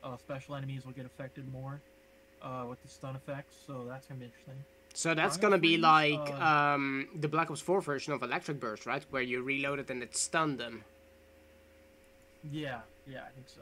[0.02, 1.80] uh, special enemies will get affected more
[2.42, 3.56] uh, with the stun effects.
[3.66, 4.64] So that's gonna be interesting.
[4.94, 9.04] So that's gonna be like um, the Black Ops 4 version of Electric Burst, right?
[9.10, 10.84] Where you reload it and it stunned them.
[12.50, 13.60] Yeah, yeah, I think so.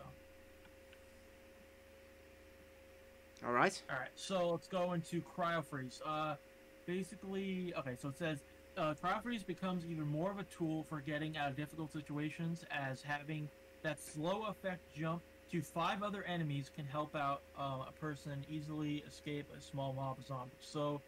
[3.46, 3.80] All right.
[3.90, 6.00] All right, so let's go into cryo freeze.
[6.04, 6.34] Uh,
[6.86, 8.38] basically, okay, so it says
[8.76, 12.64] uh, cryo freeze becomes even more of a tool for getting out of difficult situations,
[12.70, 13.48] as having
[13.82, 19.04] that slow effect jump to five other enemies can help out uh, a person easily
[19.08, 20.54] escape a small mob of zombies.
[20.60, 21.00] So,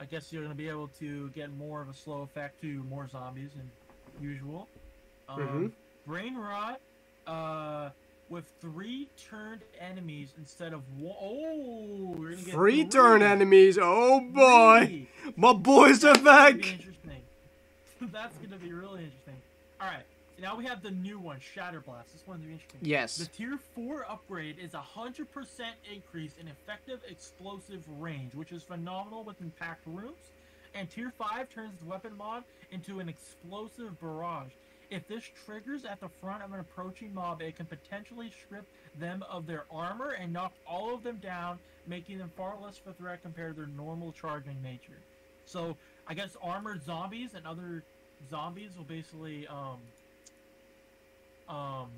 [0.00, 3.08] I guess you're gonna be able to get more of a slow effect to more
[3.08, 3.70] zombies than
[4.20, 4.68] usual.
[5.28, 5.72] Um, Mhm.
[6.06, 6.80] Brain rot.
[7.26, 7.90] Uh,
[8.30, 11.14] with three turned enemies instead of one.
[11.20, 13.78] Oh, we're gonna get Free turn enemies.
[13.80, 14.86] Oh boy.
[14.86, 15.08] Three.
[15.36, 17.22] My boys are That's gonna be interesting.
[18.00, 19.36] That's gonna be really interesting.
[19.80, 20.04] All right,
[20.36, 22.12] so now we have the new one, Shatter Blast.
[22.12, 22.80] This one's interesting.
[22.82, 23.16] Yes.
[23.16, 28.62] The tier four upgrade is a hundred percent increase in effective explosive range, which is
[28.62, 30.32] phenomenal within packed rooms.
[30.74, 34.50] And tier five turns the weapon mod into an explosive barrage.
[34.90, 38.66] If this triggers at the front of an approaching mob, it can potentially strip
[38.98, 42.92] them of their armor and knock all of them down, making them far less of
[42.92, 44.98] a threat compared to their normal charging nature.
[45.46, 47.82] So I guess armored zombies and other
[48.30, 49.78] zombies will basically um
[51.48, 51.88] um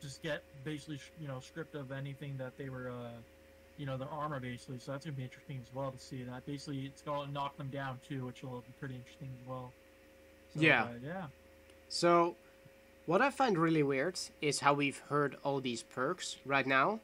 [0.00, 3.10] just get basically you know stripped of anything that they were uh
[3.78, 4.78] you know their armor basically.
[4.78, 6.44] So that's gonna be interesting as well to see that.
[6.46, 9.72] Basically, it's gonna knock them down too, which will be pretty interesting as well.
[10.54, 10.84] So, Yeah.
[10.84, 11.26] uh, yeah.
[11.88, 12.36] So,
[13.06, 17.00] what I find really weird is how we've heard all these perks right now,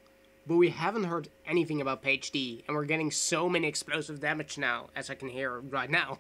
[0.47, 4.89] but we haven't heard anything about PhD, and we're getting so many explosive damage now,
[4.95, 6.19] as I can hear right now.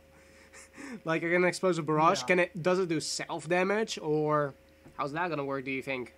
[1.04, 2.26] like I get an explosive barrage, Yeah.
[2.26, 4.54] can it does it do self damage or
[4.98, 5.64] how's that gonna work?
[5.64, 6.12] Do you think?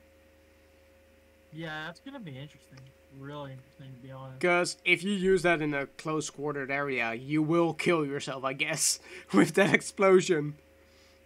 [1.52, 2.78] Yeah, that's gonna be interesting.
[3.18, 4.40] Really interesting to be honest.
[4.40, 8.52] Because if you use that in a close quartered area, you will kill yourself, I
[8.54, 8.98] guess,
[9.32, 10.54] with that explosion.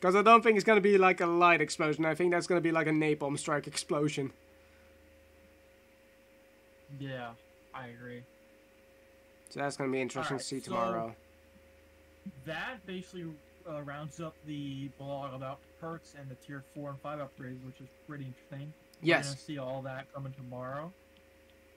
[0.01, 2.05] Because I don't think it's gonna be like a light explosion.
[2.05, 4.33] I think that's gonna be like a napalm strike explosion.
[6.99, 7.31] Yeah,
[7.75, 8.23] I agree.
[9.51, 11.15] So that's gonna be interesting Alright, to see so- tomorrow.
[12.47, 13.27] That basically
[13.69, 17.81] uh, rounds up the blog about perks and the tier four and five upgrades, which
[17.81, 18.73] is pretty interesting.
[19.03, 19.25] Yes.
[19.25, 20.93] We're gonna see all that coming tomorrow.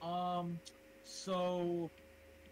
[0.02, 0.58] Um,
[1.04, 1.90] so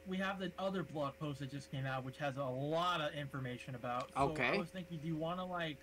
[0.07, 3.15] we have the other blog post that just came out, which has a lot of
[3.15, 4.11] information about.
[4.15, 4.55] So Okay.
[4.55, 5.77] I was thinking, do you want to like,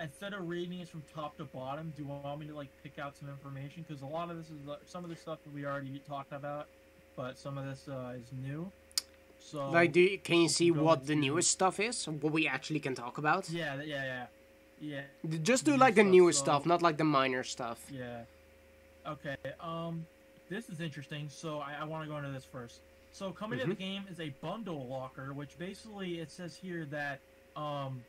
[0.00, 2.98] instead of reading it from top to bottom, do you want me to like pick
[2.98, 3.84] out some information?
[3.86, 6.32] Because a lot of this is uh, some of the stuff that we already talked
[6.32, 6.66] about,
[7.16, 8.70] but some of this uh, is new.
[9.44, 12.06] So Like, do you, can you see what the newest stuff is?
[12.06, 13.50] What we actually can talk about?
[13.50, 14.26] yeah, yeah,
[14.80, 15.38] yeah, yeah.
[15.42, 17.84] Just do new like the stuff, newest so- stuff, not like the minor stuff.
[17.90, 18.22] Yeah.
[19.06, 19.36] Okay.
[19.60, 20.06] Um,
[20.48, 21.28] this is interesting.
[21.28, 22.80] So I, I want to go into this first.
[23.12, 27.20] So coming to the game is a bundle locker, which basically it says here that
[27.56, 28.02] um,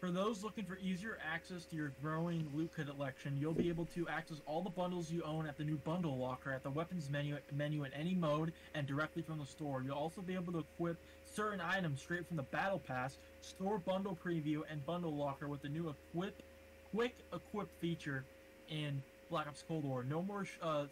[0.00, 4.06] For those looking for easier access to your growing loot collection, you'll be able to
[4.08, 7.36] access all the bundles you own at the new bundle locker at the weapons menu
[7.52, 9.82] menu in any mode and directly from the store.
[9.82, 10.98] You'll also be able to equip
[11.34, 15.68] certain items straight from the battle pass, store bundle preview, and bundle locker with the
[15.68, 16.42] new equip
[16.94, 18.24] quick equip feature
[18.68, 20.04] in Black Ops Cold War.
[20.04, 20.84] No more uh,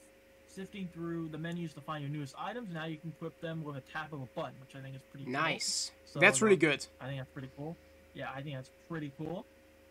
[0.48, 2.74] sifting through the menus to find your newest items.
[2.74, 5.02] Now you can equip them with a tap of a button, which I think is
[5.12, 5.32] pretty cool.
[5.32, 5.92] Nice.
[6.06, 6.84] So, That's really good.
[7.00, 7.76] I think that's pretty cool.
[8.16, 9.44] Yeah, I think that's pretty cool.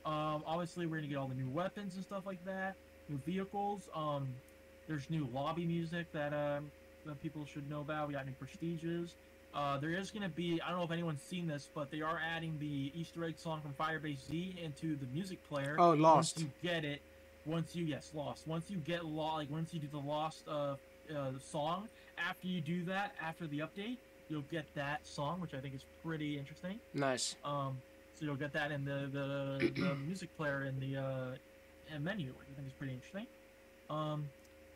[0.05, 2.75] Um, obviously, we're gonna get all the new weapons and stuff like that,
[3.07, 3.87] new vehicles.
[3.95, 4.27] Um,
[4.87, 6.71] there's new lobby music that um,
[7.05, 8.07] that people should know about.
[8.07, 9.13] We got new prestiges.
[9.53, 12.19] Uh, there is gonna be I don't know if anyone's seen this, but they are
[12.19, 15.75] adding the Easter egg song from Firebase Z into the music player.
[15.79, 16.37] Oh, Lost.
[16.37, 17.01] Once you get it,
[17.45, 18.47] once you yes, Lost.
[18.47, 20.75] Once you get lo- like once you do the Lost uh,
[21.15, 23.97] uh, song, after you do that, after the update,
[24.29, 26.79] you'll get that song, which I think is pretty interesting.
[26.93, 27.35] Nice.
[27.45, 27.77] Um,
[28.17, 32.33] so you'll get that in the the, the music player in the uh, in menu,
[32.37, 33.27] which I think is pretty interesting.
[33.89, 34.27] Um,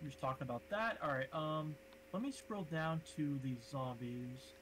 [0.02, 0.97] we're just talking about that.
[1.02, 1.34] All right.
[1.34, 1.75] Um,
[2.13, 4.54] let me scroll down to the zombies.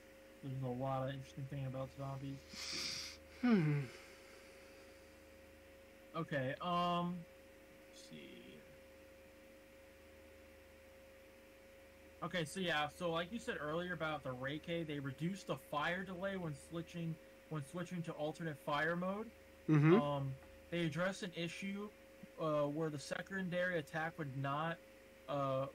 [0.44, 2.38] There's a lot of interesting thing about zombies.
[3.42, 3.80] Hmm.
[6.16, 6.56] Okay.
[6.62, 7.18] Um,
[7.90, 8.38] let's see.
[12.24, 16.04] Okay, so yeah, so like you said earlier about the Reiki, they reduced the fire
[16.04, 17.16] delay when switching
[17.50, 19.28] when switching to alternate fire mode.
[19.70, 19.96] Mm-hmm.
[19.96, 20.32] Um,
[20.72, 21.90] they addressed an issue
[22.42, 24.78] uh, where the secondary attack would not
[25.30, 25.68] uh,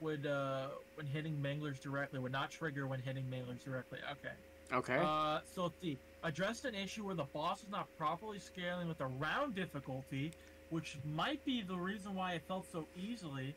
[0.00, 3.98] would uh, when hitting manglers directly would not trigger when hitting manglers directly.
[4.12, 4.34] Okay.
[4.72, 5.02] okay.
[5.04, 5.98] Uh, so let's see.
[6.22, 10.32] Addressed an issue where the boss is not properly scaling with the round difficulty,
[10.70, 13.54] which might be the reason why it felt so easily.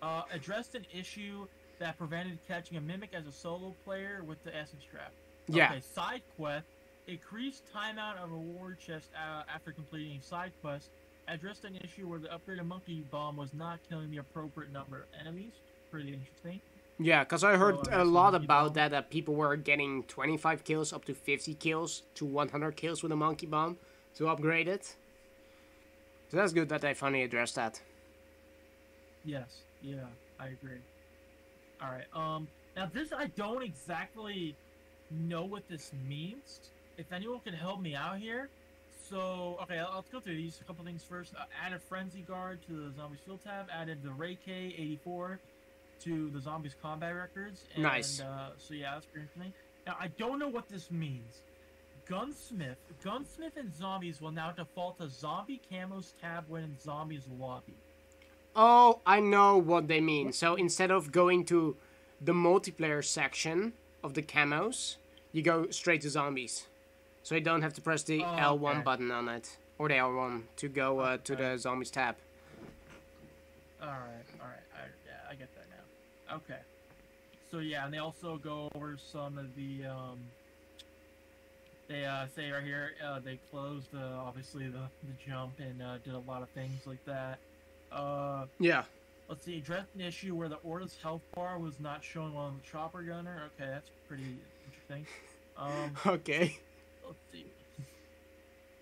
[0.00, 1.46] Uh, addressed an issue
[1.78, 5.12] that prevented catching a mimic as a solo player with the essence trap.
[5.48, 5.70] yeah.
[5.70, 6.66] Okay, side quest.
[7.08, 10.90] Increased timeout of reward chest uh, after completing a side quest.
[11.26, 15.04] Addressed an issue where the upgraded monkey bomb was not killing the appropriate number of
[15.18, 15.52] enemies.
[15.90, 16.60] Pretty interesting.
[16.98, 18.72] Yeah, because I heard So, a uh, so lot about bomb.
[18.74, 23.12] that, that people were getting 25 kills up to 50 kills to 100 kills with
[23.12, 23.78] a monkey bomb
[24.16, 24.96] to upgrade it.
[26.30, 27.80] So that's good that they finally addressed that.
[29.24, 30.06] Yes, yeah,
[30.38, 30.80] I agree.
[31.82, 32.06] All right.
[32.14, 32.48] Um.
[32.76, 34.56] Now this I don't exactly
[35.10, 36.70] know what this means.
[36.98, 38.50] If anyone can help me out here.
[39.08, 40.60] So okay, I'll, let's go through these.
[40.60, 41.32] A couple things first.
[41.34, 43.68] Uh, added frenzy guard to the zombies field tab.
[43.72, 45.38] Added the Ray K 84
[46.00, 47.64] to the zombies combat records.
[47.74, 48.20] And, Nice.
[48.20, 49.52] Uh, so yeah, that's pretty interesting.
[49.86, 51.42] Now I don't know what this means.
[52.08, 57.74] Gunsmith, Gunsmith and zombies will now default to zombie camos tab when in zombies lobby.
[58.56, 60.32] Oh, I know what they mean.
[60.32, 61.76] So instead of going to
[62.20, 64.96] the multiplayer section of the camos,
[65.32, 66.66] you go straight to zombies.
[67.22, 68.80] So you don't have to press the Oh, L1 okay.
[68.82, 69.56] button on it.
[69.78, 72.16] Or the L1 to go uh, to the zombies tab.
[73.80, 76.36] All right, all right, I, yeah, I get that now.
[76.36, 76.58] Okay,
[77.50, 80.18] so yeah, and they also go over some of the um.
[81.86, 85.98] They uh, say right here uh, they closed uh, obviously the, the jump and uh,
[86.04, 87.38] did a lot of things like that.
[87.92, 88.82] Uh, Yeah.
[89.28, 92.68] let's see, addressed an issue where the Orda's health bar was not showing on the
[92.68, 93.44] chopper gunner.
[93.56, 95.06] Okay, that's pretty interesting.
[95.56, 96.58] Um, Okay.
[97.08, 97.44] Let's see.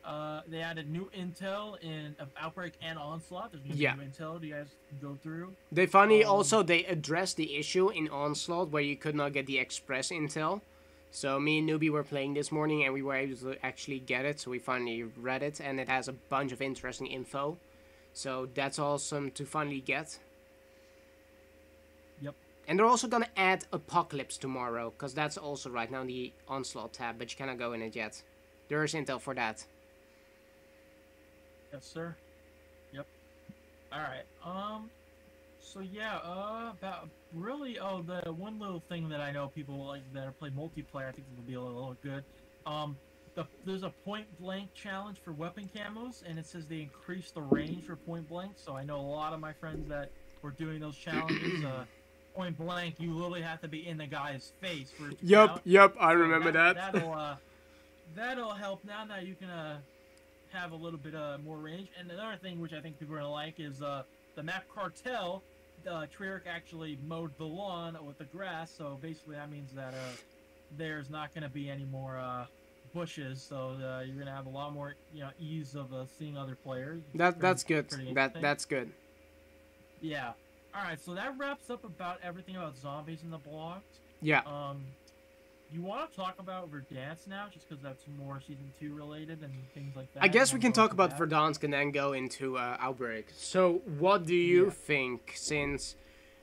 [0.05, 3.51] Uh, they added new intel in of Outbreak and Onslaught.
[3.51, 3.95] There's gonna Yeah.
[3.97, 4.41] new intel.
[4.41, 4.69] Do you guys
[5.03, 5.55] go through?
[5.73, 9.47] They finally Um, also they addressed the issue in Onslaught where you could not get
[9.47, 10.61] the express intel.
[11.11, 14.25] So me and Newbie were playing this morning and we were able to actually get
[14.25, 14.39] it.
[14.39, 17.59] So we finally read it and it has a bunch of interesting info.
[18.13, 20.19] So that's awesome to finally get.
[22.69, 26.93] And they're also gonna add Apocalypse tomorrow because that's also right now in the Onslaught
[26.93, 28.21] tab, but you cannot go in it yet.
[28.69, 29.65] There is intel for that.
[31.73, 32.17] Yes, sir.
[32.93, 33.07] Yep.
[33.93, 34.25] All right.
[34.45, 34.91] Um.
[35.61, 36.17] So yeah.
[36.17, 36.73] Uh.
[36.73, 37.79] About really.
[37.79, 41.09] Oh, the one little thing that I know people like that play multiplayer.
[41.09, 42.25] I think will be a little, little good.
[42.67, 42.97] Um.
[43.37, 47.43] The, there's a point blank challenge for weapon camos, and it says they increase the
[47.43, 48.53] range for point blank.
[48.57, 51.63] So I know a lot of my friends that were doing those challenges.
[51.63, 51.85] uh,
[52.37, 55.49] point blank, you literally have to be in the guy's face for it to Yup,
[55.51, 55.63] count.
[55.65, 56.77] yup, I So remember that.
[56.77, 57.37] That'll uh,
[58.15, 58.85] that'll help.
[58.85, 59.79] Now that you can uh,
[60.53, 61.89] have a little bit uh, more range.
[61.99, 64.03] And another thing which I think people are gonna like is uh,
[64.37, 65.43] the map cartel.
[65.89, 70.17] Uh, Treyarch actually mowed the lawn with the grass, so basically that means that uh,
[70.77, 72.45] there's not gonna be any more uh,
[72.93, 73.41] bushes.
[73.41, 76.55] So uh, you're gonna have a lot more, you know, ease of uh, seeing other
[76.57, 77.03] players.
[77.15, 77.89] That Pretty- that's good.
[77.89, 78.91] pretty That that's good.
[80.03, 80.33] Yeah.
[80.77, 81.01] All right.
[81.01, 83.81] So that wraps up about everything about zombies in the blogs.
[84.21, 84.43] Yeah.
[84.47, 84.85] Um,
[85.73, 89.53] you want to talk about Verdansk now, just because that's more season two related and
[89.75, 90.23] things like that?
[90.23, 91.19] I guess we can talk about that?
[91.19, 93.29] Verdansk and then go into uh, Outbreak.
[93.35, 94.71] So, what do you Yeah.
[94.71, 95.33] think?
[95.35, 95.97] Since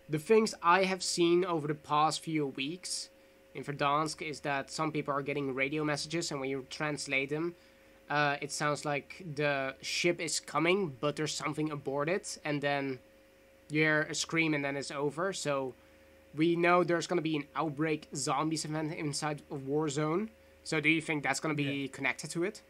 [0.10, 3.10] the things I have seen over the past few weeks
[3.54, 7.56] in Verdansk is that some people are getting radio messages, and when you translate them,
[8.10, 13.00] uh, it sounds like the ship is coming, but there's something aboard it, and then
[13.70, 15.34] hear a scream, and then it's over.
[15.34, 15.74] So,
[16.36, 20.30] we know there's going to be an Outbreak Zombies event inside of Warzone.
[20.64, 22.62] So, do you think that's going to be connected to it?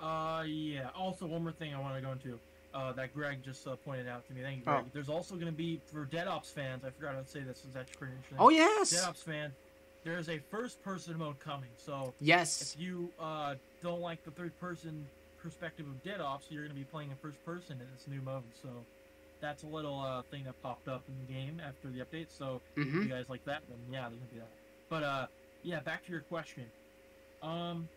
[0.00, 0.88] Uh, yeah.
[0.96, 2.38] Also, one more thing I want to go into.
[2.74, 4.42] Uh, that Greg just uh, pointed out to me.
[4.42, 4.82] Thank you, Greg.
[4.84, 4.90] Oh.
[4.92, 6.82] There's also going to be for Dead Ops fans.
[6.84, 7.64] I forgot how to say this.
[7.64, 8.38] Is actually pretty interesting.
[8.40, 8.90] Oh, yes!
[8.90, 9.52] Dead Ops fan.
[10.02, 11.70] There is a first-person mode coming.
[11.76, 12.74] So Yes.
[12.74, 15.06] if you uh, don't like the third-person
[15.40, 18.20] perspective of Dead Ops, you're going to be playing in first person in this new
[18.20, 18.42] mode.
[18.60, 18.68] So
[19.44, 22.30] that's a little uh, thing that popped up in the game after the update.
[22.30, 24.52] So if hmm you guys like that, then yeah, there's gonna be that.
[24.88, 25.26] But uh,
[25.62, 26.72] yeah, back to your question.
[27.42, 27.90] Um,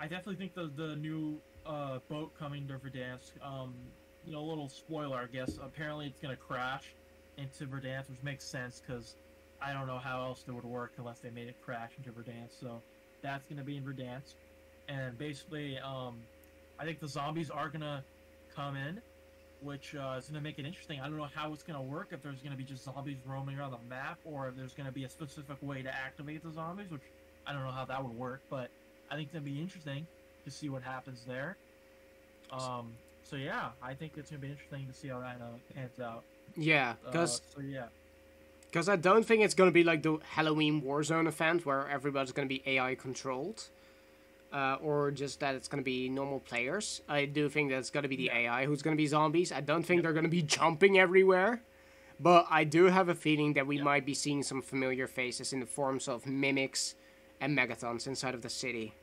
[0.00, 3.40] I definitely think the the new uh boat coming to Verdansk.
[3.40, 5.58] Um, you know, a little spoiler, I guess.
[5.58, 6.96] Apparently, it's gonna crash
[7.36, 9.16] into Verdansk, which makes sense because
[9.60, 12.52] I don't know how else it would work unless they made it crash into Verdansk.
[12.58, 12.82] So
[13.22, 14.34] that's gonna be in Verdansk,
[14.88, 16.28] and basically, um,
[16.76, 18.04] I think the zombies are gonna
[18.48, 19.00] come in
[19.62, 21.00] which uh, is going to make it interesting.
[21.00, 23.18] I don't know how it's going to work, if there's going to be just zombies
[23.26, 26.42] roaming around the map, or if there's going to be a specific way to activate
[26.42, 27.02] the zombies, which
[27.46, 28.70] I don't know how that would work, but
[29.10, 30.06] I think that'd be interesting
[30.44, 31.56] to see what happens there.
[32.52, 32.92] Um,
[33.22, 36.00] so yeah, I think it's going to be interesting to see how that uh, pans
[36.00, 36.22] out.
[36.56, 37.86] Yeah, Uh, because so yeah,
[38.88, 42.62] I don't think it's gonna be like the Halloween Warzone event where everybody's gonna be
[42.66, 43.68] AI controlled,
[44.52, 47.02] uh, or just that it's gonna be normal players.
[47.08, 48.38] I do think that it's gonna be the Yeah.
[48.38, 49.52] AI who's gonna be zombies.
[49.52, 51.62] I don't think they're gonna be jumping everywhere,
[52.20, 55.60] but I do have a feeling that we might be seeing some familiar faces in
[55.60, 56.94] the forms of mimics
[57.40, 58.94] and megatons inside of the city.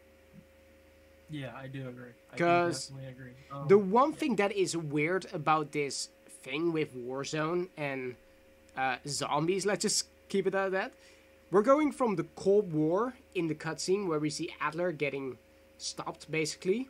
[1.30, 2.12] yeah, I do agree.
[2.32, 3.34] I do 'Cause definitely agree.
[3.52, 6.10] Um, The one thing that is weird about this
[6.44, 8.16] thing with Warzone and
[8.78, 10.92] uh, zombies, let's just keep it at that.
[11.52, 15.38] We're going from the Cold War in the cutscene where we see Adler getting
[15.78, 16.90] stopped, basically,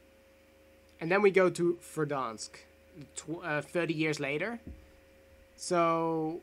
[1.00, 2.50] and then we go to Verdansk,
[3.16, 4.60] tw- uh, 30 years later.
[5.58, 6.42] So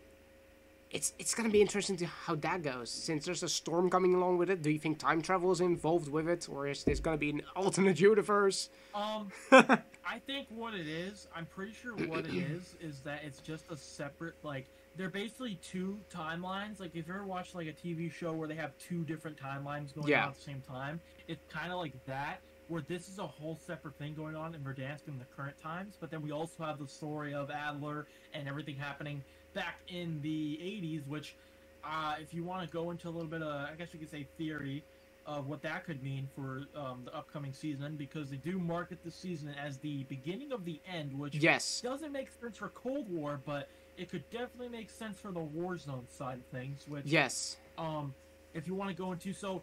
[0.91, 2.91] it's it's gonna be interesting to how that goes.
[2.91, 6.11] Since there's a storm coming along with it, do you think time travel is involved
[6.11, 8.69] with it, or is this gonna be an alternate universe?
[8.95, 13.41] Um, I think what it is, I'm pretty sure what it is, is that it's
[13.41, 16.81] just a separate like they're basically two timelines.
[16.81, 19.95] Like if you ever watched like a TV show where they have two different timelines
[19.95, 20.23] going Yeah.
[20.25, 22.41] on at the same time, it's kind of like that.
[22.69, 25.97] Where this is a whole separate thing going on in Verdansk in the current times,
[26.01, 29.23] but then we also have the story of Adler and everything happening
[29.53, 31.07] back in the 80s.
[31.07, 31.37] Which,
[31.85, 34.11] uh, if you want to go into a little bit of, I guess you could
[34.11, 34.85] say theory,
[35.27, 39.11] of what that could mean for um, the upcoming season because they do market the
[39.11, 41.81] season as the beginning of the end, which Yes.
[41.81, 43.69] doesn't make sense for Cold War, but
[44.03, 46.85] it could definitely make sense for the Warzone side of things.
[46.89, 47.57] Which, Yes.
[47.79, 48.15] um,
[48.55, 49.63] if you want to go into so,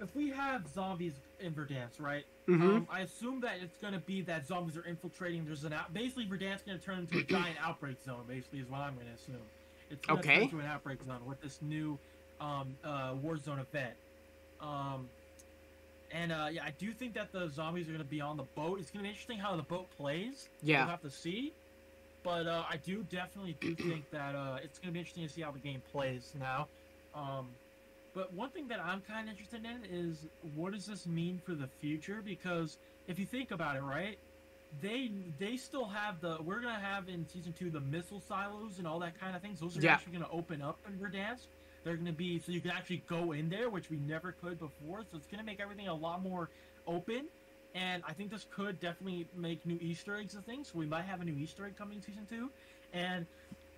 [0.00, 2.24] if we have zombies in Verdansk, right?
[2.48, 2.62] Mm-hmm.
[2.70, 5.44] Um, I assume that it's going to be that zombies are infiltrating.
[5.44, 5.92] There's an out.
[5.92, 8.24] Basically, Verdansk's going to turn into a giant outbreak zone.
[8.28, 9.36] Basically, is what I'm going to assume.
[9.90, 10.34] It's going to Okay.
[10.36, 11.98] turn into an outbreak zone with this new
[12.40, 13.94] um, uh, Warzone event.
[14.60, 15.08] Um,
[16.12, 18.42] and uh, yeah, I do think that the zombies are going to be on the
[18.54, 18.80] boat.
[18.80, 20.48] It's going to be interesting how the boat plays.
[20.62, 20.80] Yeah.
[20.82, 21.52] We'll have to see.
[22.22, 25.32] But uh, I do definitely do think that uh, it's going to be interesting to
[25.32, 26.68] see how the game plays now.
[27.14, 27.48] Um,
[28.14, 31.54] but one thing that I'm kind of interested in is what does this mean for
[31.54, 32.22] the future?
[32.24, 34.18] Because if you think about it, right,
[34.80, 38.86] they they still have the we're gonna have in season two the missile silos and
[38.86, 39.60] all that kind of things.
[39.60, 39.94] Those are Yeah.
[39.94, 41.46] actually gonna open up in Verdansk.
[41.84, 45.02] They're gonna be so you can actually go in there, which we never could before.
[45.10, 46.48] So it's gonna make everything a lot more
[46.86, 47.28] open.
[47.74, 50.68] And I think this could definitely make new Easter eggs and things.
[50.72, 52.50] So we might have a new Easter egg coming in season two.
[52.92, 53.26] And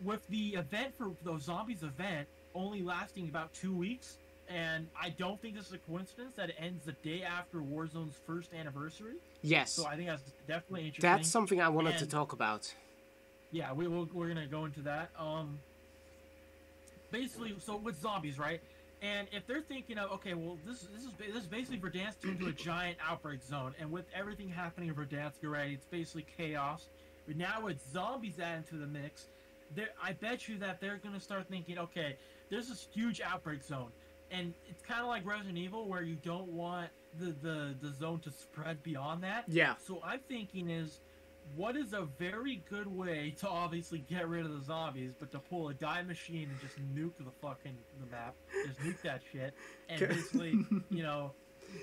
[0.02, 4.18] with the event for the zombies event only lasting about two weeks,
[4.48, 8.16] and I don't think this is a coincidence that it ends the day after Warzone's
[8.26, 9.14] first anniversary.
[9.42, 9.70] Yes.
[9.72, 11.10] So I think that's definitely interesting.
[11.10, 12.72] That's something I wanted to talk about.
[13.52, 15.10] yeah, we will we're gonna go into that.
[15.18, 15.58] Um,
[17.10, 18.60] basically, so with zombies, right?
[19.04, 22.38] And if they're thinking of okay, well, this this is this is basically Verdansk turned
[22.38, 26.88] into a giant outbreak zone, and with everything happening in Verdansk already, it's basically chaos.
[27.26, 29.26] But now with zombies added to the mix,
[29.74, 32.16] there I bet you that they're gonna start thinking, okay,
[32.48, 33.90] there's this huge outbreak zone,
[34.30, 36.88] and it's kind of like Resident Evil where you don't want
[37.18, 39.44] the, the the zone to spread beyond that.
[39.48, 39.74] Yeah.
[39.86, 41.00] So I'm thinking is
[41.56, 45.38] what is a very good way to obviously get rid of the zombies, but to
[45.38, 48.34] pull a Die Maschine and just nuke the fucking the map,
[48.66, 49.54] just nuke that shit,
[49.88, 50.58] and basically,
[50.90, 51.32] you know,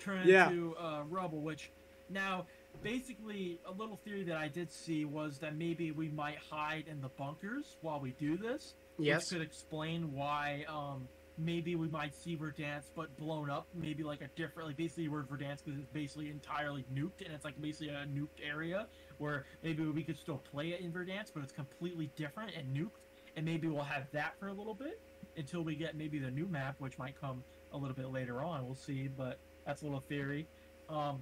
[0.03, 0.49] turn it Yeah.
[0.49, 1.41] into uh, rubble.
[1.41, 1.72] Which
[2.09, 2.47] now,
[2.84, 6.99] basically, a little theory that I did see was that maybe we might hide in
[7.01, 8.76] the bunkers while we do this.
[8.97, 9.32] Yes.
[9.32, 11.07] Which could explain why um,
[11.38, 15.24] maybe we might see Verdansk but blown up, maybe like a different, like basically where
[15.24, 18.88] Verdansk is basically entirely nuked, and it's like basically a nuked area
[19.22, 22.99] where maybe we could still play it in Verdansk, but it's completely different and nuked,
[23.36, 24.99] and maybe we'll have that for a little bit
[25.38, 28.65] until we get maybe the new map, which might come a little bit later on.
[28.65, 30.47] We'll see, but that's a little theory.
[30.89, 31.22] Um,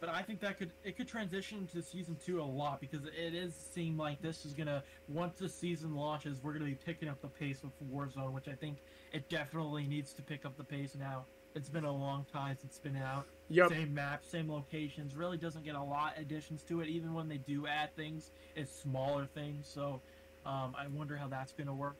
[0.00, 3.34] but I think that could it could transition to season two a lot because it
[3.34, 7.20] is seem like this is gonna once the season launches, we're gonna be picking up
[7.20, 8.78] the pace with Warzone, which I think
[9.12, 11.26] it definitely needs to pick up the pace now.
[11.54, 13.26] It's been a long time since it's been out.
[13.50, 13.70] Yup.
[13.70, 15.16] Same map, same locations.
[15.16, 16.88] Really doesn't get a lot additions to it.
[16.88, 19.68] Even when they do add things, it's smaller things.
[19.68, 20.00] So
[20.46, 21.96] um, I wonder how that's gonna work.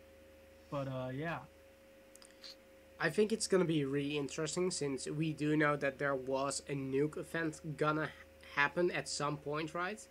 [0.71, 1.41] But uh, yeah,
[3.01, 6.75] I think it's gonna be really interesting since we do know that there was a
[6.75, 8.11] nuke event gonna
[8.55, 10.07] happen at some point, right?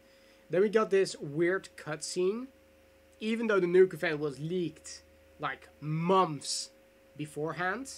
[0.49, 2.47] Then we got this weird cutscene.
[3.21, 5.03] Even though the nuke event was leaked
[5.39, 6.71] like months
[7.15, 7.91] beforehand,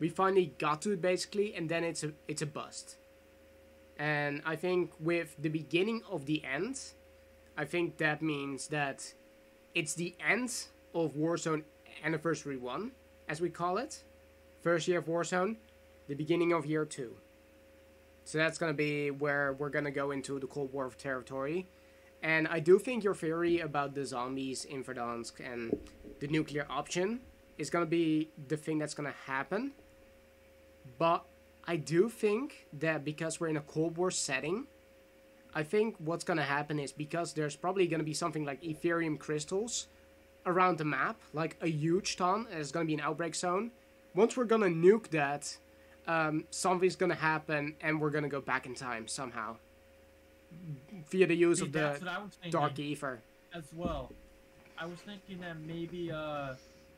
[0.00, 2.96] we finally got to it basically, and then it's a it's a bust.
[3.98, 6.80] And I think with the beginning of the end,
[7.56, 9.12] I think that means that
[9.74, 11.64] it's the end of Warzone
[12.02, 12.92] Anniversary 1,
[13.28, 14.02] as we call it.
[14.62, 15.56] First year of Warzone,
[16.08, 17.14] the beginning of year 2.
[18.24, 21.66] So that's going to be where we're going to go into the Cold War territory.
[22.22, 25.76] And I do think your theory about the zombies in Verdansk and
[26.20, 27.20] the nuclear option
[27.58, 29.72] is going to be the thing that's going to happen.
[30.98, 31.24] But
[31.66, 34.66] I do think that because we're in a Cold War setting,
[35.54, 38.62] I think what's going to happen is because there's probably going to be something like
[38.62, 39.86] Aetherium crystals
[40.46, 43.70] around the map, like a huge ton, and it's going to be an outbreak zone.
[44.14, 45.56] Once we're going to nuke that,
[46.06, 49.56] um, something's going to happen and we're going to go back in time somehow
[51.10, 53.20] via the use See, of the what I was thinking Dark Aether.
[53.54, 54.10] as well.
[54.78, 56.54] I was thinking that maybe uh,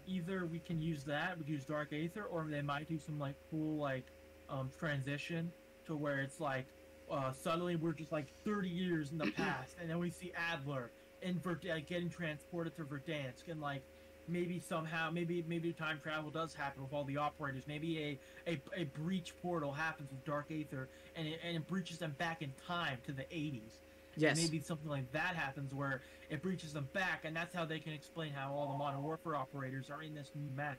[0.07, 3.19] either we can use that, we can use Dark Aether, or they might do some
[3.19, 4.07] like cool like
[4.49, 5.53] um, transition
[5.87, 6.67] to where it's like
[7.11, 10.91] uh, suddenly we're just like 30 years in the past, and then we see Adler
[11.23, 13.83] in Verd- like, getting transported to Verdansk, and like
[14.29, 17.65] maybe somehow maybe maybe time travel does happen with all the operators.
[17.67, 21.99] Maybe a a, a breach portal happens with Dark Aether, and it, and it breaches
[21.99, 23.79] them back in time to the 80s.
[24.17, 24.39] Yes.
[24.39, 27.79] And maybe something like that happens where it breaches them back, and that's how they
[27.79, 30.77] can explain how all the Modern Warfare operators are in this new map.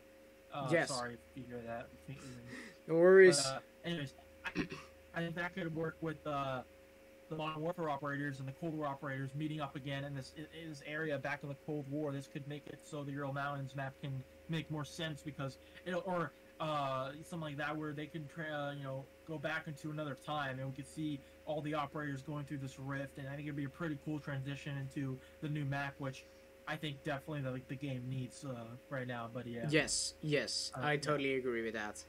[0.53, 0.89] Uh, Yes.
[0.89, 1.89] Sorry if you hear that.
[2.87, 3.41] No worries.
[3.41, 4.13] But, uh, anyways,
[4.45, 4.67] I,
[5.15, 6.61] I think that could work with uh,
[7.29, 10.69] the Modern Warfare operators and the Cold War operators meeting up again in this in
[10.69, 12.11] this area back in the Cold War.
[12.11, 15.93] This could make it so the Ural Mountains map can make more sense because it
[15.93, 19.89] or uh, something like that where they can tra- uh, you know go back into
[19.89, 23.31] another time and we could see all the operators going through this rift and I
[23.35, 26.25] think it'd be a pretty cool transition into the new map which
[26.67, 28.53] I think definitely the, the game needs uh,
[28.89, 29.65] right now but yeah.
[29.69, 32.03] Yes, yes, Uh, I totally agree with that.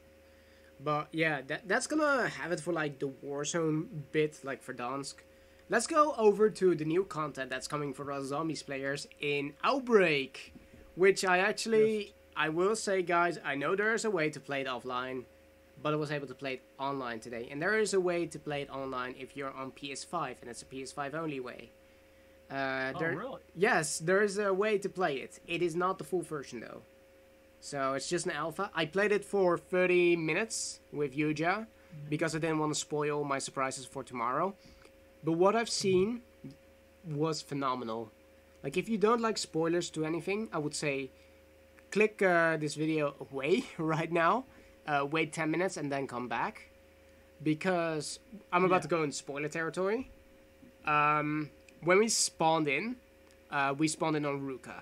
[0.83, 5.15] But yeah, that that's gonna have it for like the Warzone bit, like Verdansk.
[5.69, 10.53] Let's go over to the new content that's coming for us zombies players in Outbreak,
[10.95, 14.61] which I actually I will say, guys, I know there is a way to play
[14.61, 15.23] it offline,
[15.81, 18.39] but I was able to play it online today, and there is a way to
[18.39, 21.71] play it online if you're on PS5, and it's a PS5 only way.
[22.49, 25.39] Uh, oh there, really Yes, there is a way to play it.
[25.47, 26.81] It is not the full version though.
[27.59, 28.69] So it's just an alpha.
[28.75, 31.65] I played it for 30 minutes with Yuja
[32.09, 34.53] because I didn't want to spoil my surprises for tomorrow.
[35.23, 36.21] But what I've seen
[37.03, 38.11] was phenomenal.
[38.63, 41.09] Like if you don't like spoilers to anything, I would say
[41.91, 44.45] click uh, this video away right now.
[44.87, 46.69] Uh, wait 10 minutes and then come back
[47.41, 48.19] because
[48.51, 48.81] I'm about Yeah.
[48.81, 50.11] to go in spoiler territory.
[50.85, 51.49] Um,
[51.83, 52.97] when we spawned in,
[53.51, 54.81] uh, we spawned in on Ruka.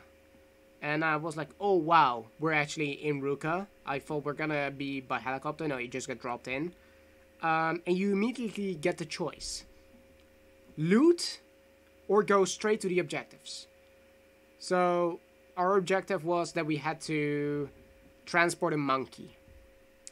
[0.81, 3.67] And I was like, oh wow, we're actually in Ruka.
[3.85, 5.67] I thought we're gonna be by helicopter.
[5.67, 6.73] No, you just get dropped in.
[7.41, 9.63] Um, and you immediately get the choice
[10.77, 11.39] loot
[12.07, 13.67] or go straight to the objectives.
[14.59, 15.19] So,
[15.57, 17.69] our objective was that we had to
[18.25, 19.37] transport a monkey.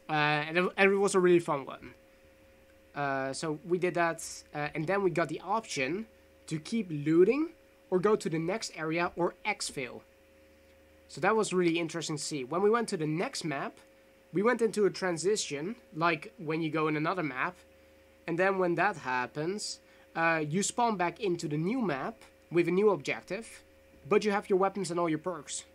[0.10, 0.14] Uh,
[0.48, 1.94] and, it, and it was a really fun one.
[2.94, 6.06] Uh, so, we did that, uh, and then we got the option
[6.48, 7.50] to keep looting
[7.90, 10.02] or go to the next area or exfil.
[11.08, 12.46] So that was really interesting to see.
[12.46, 13.78] When we went to the next map,
[14.34, 17.58] we went into a transition, like when you go in another map,
[18.28, 19.82] and then when that happens,
[20.16, 22.16] uh, you spawn back into the new map
[22.50, 23.62] with a new objective,
[24.08, 25.66] but you have your weapons and all your perks.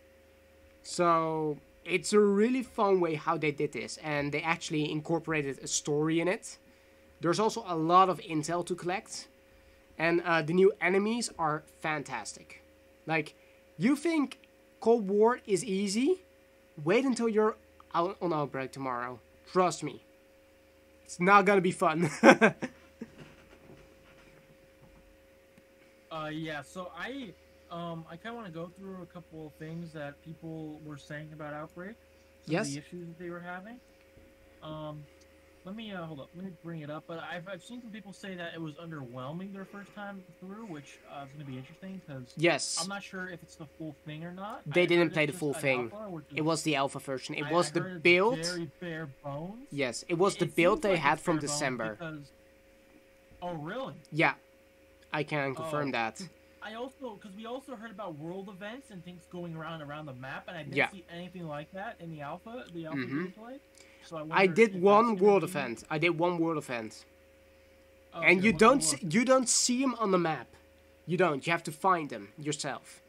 [0.81, 1.57] So
[1.87, 6.19] it's a really fun way how they did this, and they actually incorporated a story
[6.19, 6.57] in it.
[7.21, 9.27] There's also a lot of intel to collect,
[9.97, 12.63] and uh, the new enemies are fantastic.
[13.05, 13.35] Like,
[13.77, 14.39] you think
[14.81, 16.21] Cold War is easy?
[16.83, 17.55] Wait until you're
[17.95, 19.19] out on Outbreak tomorrow.
[19.51, 20.03] Trust me.
[21.05, 22.09] It's not gonna be fun.
[26.09, 26.61] Uh, yeah.
[26.61, 27.33] So I,
[27.71, 30.97] um, I kind of want to go through a couple of things that people were
[30.97, 31.95] saying about Outbreak.
[32.45, 32.67] Some Yes.
[32.67, 33.79] Of the issues that they were having.
[34.63, 35.03] Um,
[35.65, 36.29] let me uh, hold up.
[36.33, 37.03] Let me bring it up.
[37.07, 40.65] But I've, I've seen some people say that it was underwhelming their first time through,
[40.67, 43.65] which uh, is going to be interesting because yes, I'm not sure if it's the
[43.77, 44.61] full thing or not.
[44.65, 45.91] They I didn't play the full thing.
[45.93, 47.35] alpha, it was the alpha version.
[47.35, 48.37] It I- was I the build.
[48.39, 49.67] Very bare bones.
[49.71, 51.97] Yes, it was It- the build they like had from December.
[51.99, 52.31] because-
[53.41, 53.93] Oh really?
[54.13, 54.33] Yeah,
[55.11, 55.91] I can confirm Oh.
[55.91, 56.21] that.
[56.67, 60.13] I also because we also heard about world events and things going around around the
[60.13, 60.91] map, and I didn't Yeah.
[60.91, 63.33] see anything like that in the alpha, the alpha Mhm.
[63.33, 63.59] gameplay.
[64.05, 65.83] So I, I did one world event.
[65.89, 67.05] I did one world event,
[68.13, 70.47] Oh, and you don't see, you don't see them on the map.
[71.05, 71.45] You don't.
[71.45, 73.01] You have to find them yourself.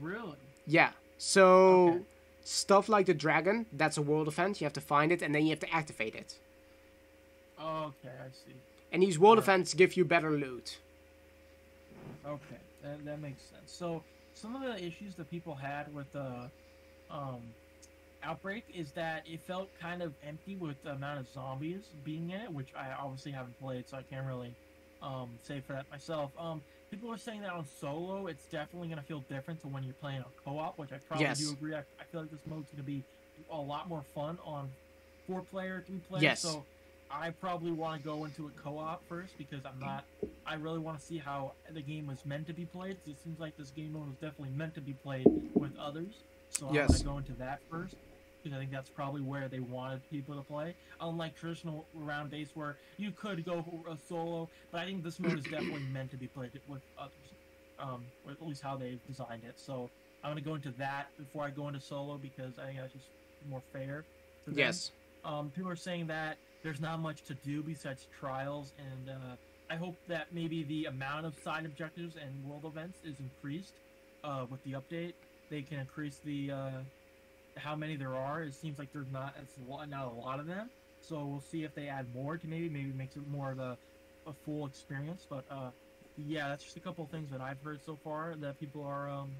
[0.00, 0.36] really.
[0.66, 0.92] Yeah.
[1.18, 2.04] So Okay.
[2.44, 4.60] stuff like the dragon, that's a world event.
[4.60, 6.38] You have to find it, and then you have to activate it.
[7.60, 8.54] Okay, I see.
[8.92, 9.48] And these world Alright.
[9.48, 10.78] events give you better loot.
[12.28, 13.72] Okay, that, that makes sense.
[13.72, 14.02] So
[14.34, 16.50] some of the issues that people had with the
[17.10, 17.40] um,
[18.22, 22.40] outbreak is that it felt kind of empty with the amount of zombies being in
[22.40, 24.54] it, which I obviously haven't played, so I can't really
[25.02, 26.30] um, say for that myself.
[26.38, 26.60] Um,
[26.90, 29.94] people are saying that on solo, it's definitely going to feel different to when you're
[29.94, 31.38] playing on co-op, which I probably Yes.
[31.38, 31.74] do agree.
[31.74, 33.02] I, I feel like this mode's going to be
[33.50, 34.68] a lot more fun on
[35.26, 36.22] four-player, three-player.
[36.22, 36.40] Yes.
[36.40, 36.64] So
[37.10, 40.04] I probably want to go into a co-op first because I'm not.
[40.46, 42.96] I really want to see how the game was meant to be played.
[43.06, 46.22] It seems like this game mode was definitely meant to be played with others.
[46.50, 46.90] So Yes.
[46.90, 47.94] I'm gonna go into that first
[48.42, 50.74] because I think that's probably where they wanted people to play.
[51.00, 55.38] Unlike traditional round base where you could go a solo, but I think this mode
[55.38, 57.12] is definitely meant to be played with others.
[57.78, 59.58] Um, or at least how they designed it.
[59.58, 59.88] So
[60.22, 63.06] I'm gonna go into that before I go into solo because I think that's just
[63.48, 64.04] more fair.
[64.52, 64.90] Yes.
[65.24, 69.36] Um, people are saying that there's not much to do besides trials, and uh,
[69.70, 73.74] I hope that maybe the amount of side objectives and world events is increased
[74.24, 75.12] uh, with the update.
[75.50, 76.70] They can increase the uh,
[77.56, 78.42] how many there are.
[78.42, 80.68] It seems like there's not it's a lot, not a lot of them.
[81.00, 83.76] So we'll see if they add more to maybe maybe makes it more of a,
[84.26, 85.26] a full experience.
[85.28, 85.70] But uh,
[86.16, 89.08] yeah, that's just a couple of things that I've heard so far that people are
[89.08, 89.30] um,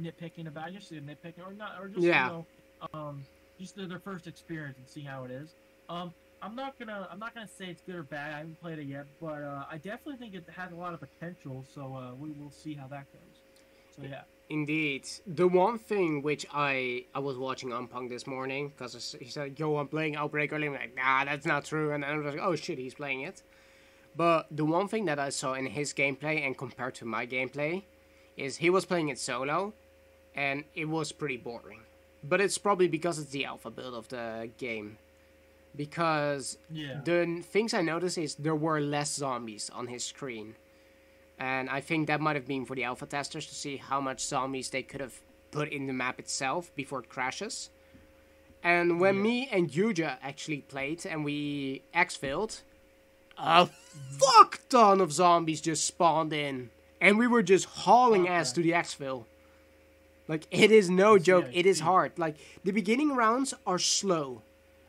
[0.00, 0.72] nitpicking about.
[0.72, 2.26] Just nitpicking or not, or just Yeah.
[2.26, 2.46] you know,
[2.92, 3.24] um,
[3.58, 5.54] just their, their first experience and see how it is.
[5.88, 6.12] Um,
[6.42, 8.34] I'm not gonna I'm not gonna say it's good or bad.
[8.34, 11.00] I haven't played it yet, but uh, I definitely think it has a lot of
[11.00, 11.64] potential.
[11.74, 13.42] So uh, we will see how that goes.
[13.96, 14.22] So yeah.
[14.50, 15.06] Indeed.
[15.26, 19.76] The one thing which I I was watching Unpunk this morning because he said, "Yo,
[19.76, 22.42] I'm playing Outbreak early." I'm like, "Nah, that's not true." And then I was like,
[22.42, 23.42] "Oh shit, he's playing it."
[24.16, 27.82] But the one thing that I saw in his gameplay and compared to my gameplay
[28.36, 29.74] is he was playing it solo,
[30.34, 31.80] and it was pretty boring.
[32.24, 34.98] But it's probably because it's the alpha build of the game.
[35.76, 37.00] Because Yeah.
[37.04, 40.56] the things I noticed is there were less zombies on his screen.
[41.38, 44.24] And I think that might have been for the alpha testers to see how much
[44.26, 45.20] zombies they could have
[45.52, 47.70] put in the map itself before it crashes.
[48.62, 49.22] And when Yeah.
[49.22, 52.62] me and Yuja actually played and we exfilled,
[53.38, 53.66] a uh.
[54.18, 56.70] fuck ton of zombies just spawned in.
[57.00, 58.70] And we were just hauling ass to Okay.
[58.70, 59.26] the exfil.
[60.26, 62.18] Like, it is no joke, I it is hard.
[62.18, 64.42] Like, the beginning rounds are slow.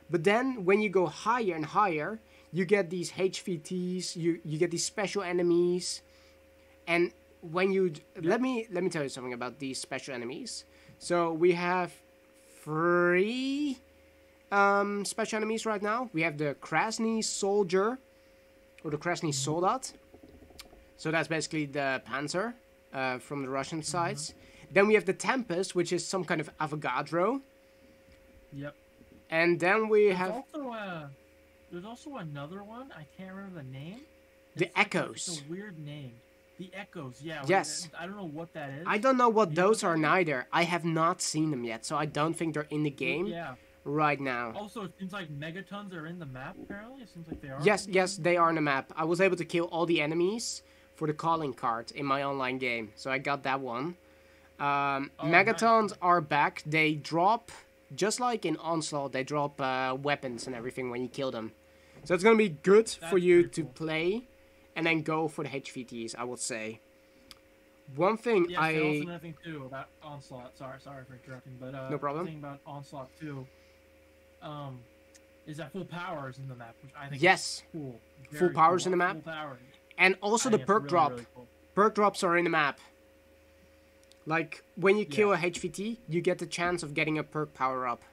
[0.10, 2.20] But then when you go higher and higher,
[2.52, 6.02] you get these HVTs, you, you get these special enemies.
[6.88, 10.66] And when you let me let me tell you something about these special enemies.
[10.98, 11.94] So we have
[12.64, 13.78] three
[14.52, 16.10] um, special enemies right now.
[16.14, 18.00] We have the Krasny soldier
[18.84, 19.94] or the Krasny soldat.
[20.98, 22.54] So that's basically the Panzer
[22.94, 24.34] uh, from the Russian sides.
[24.72, 27.42] Then we have the Tempest, which is some kind of Avogadro.
[28.54, 28.76] Yep.
[29.30, 31.08] And then we There's have also uh,
[31.72, 32.92] there's also another one.
[32.98, 34.00] I can't remember the name.
[34.56, 35.28] The It's like Echoes.
[35.28, 36.14] It's a weird name.
[36.58, 37.22] The Echoes.
[37.22, 37.44] Yeah.
[37.48, 37.88] Yes.
[37.98, 38.84] I don't know what that is.
[38.88, 40.48] I don't know what You those what are neither.
[40.52, 43.54] I have not seen them yet, so I don't think they're in the game Yeah.
[43.86, 44.52] right now.
[44.56, 46.56] Also, it seems like megatons are in the map.
[46.62, 47.60] Apparently, it seems like they are.
[47.64, 48.92] Yes, yes, they are in the map.
[48.96, 50.64] I was able to kill all the enemies
[50.96, 53.96] for the calling card in my online game, so I got that one.
[54.60, 55.46] Um, Oh, nice.
[55.46, 56.62] Megatons are back.
[56.66, 57.52] They drop,
[57.96, 61.52] just like in Onslaught, they drop uh, weapons and everything when you kill them.
[62.04, 63.72] So it's gonna be good for you to cool.
[63.74, 64.28] play
[64.76, 66.16] and then go for the HVTs.
[66.18, 66.80] I would say.
[67.96, 70.56] One thing Yes, I and also another thing too about onslaught.
[70.58, 72.26] Sorry, sorry for interrupting, but uh, No problem.
[72.26, 73.48] The thing about onslaught too,
[74.44, 74.80] um,
[75.48, 77.42] is that full powers in the map, which I think Yes.
[77.58, 78.00] is cool.
[78.32, 78.88] Full powers cool.
[78.94, 79.14] in the map.
[79.24, 79.58] Full power.
[79.98, 81.12] and also I the think perk really, drop.
[81.12, 81.48] really cool.
[81.74, 82.80] Perk drops are in the map.
[84.26, 85.36] Like when you kill Yeah.
[85.36, 88.04] a HVT, you get the chance of getting a perk power up.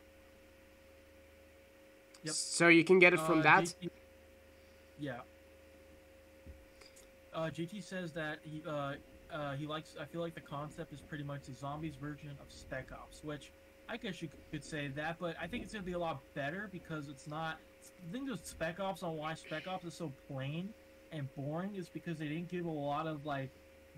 [2.24, 2.34] Yep.
[2.34, 3.64] So you can get it from Uh, that.
[3.64, 3.90] GT
[4.98, 5.20] yeah.
[7.34, 8.94] Uh, GT says that he uh,
[9.30, 9.94] uh, he likes.
[10.00, 13.50] I feel like the concept is pretty much the zombies version of Spec Ops, which
[13.88, 16.68] I guess you could say that, but I think it's gonna be a lot better
[16.72, 17.59] because it's not.
[18.07, 20.72] The thing with Spec Ops on why Spec Ops is so plain
[21.12, 23.50] and boring is because they didn't give a lot of like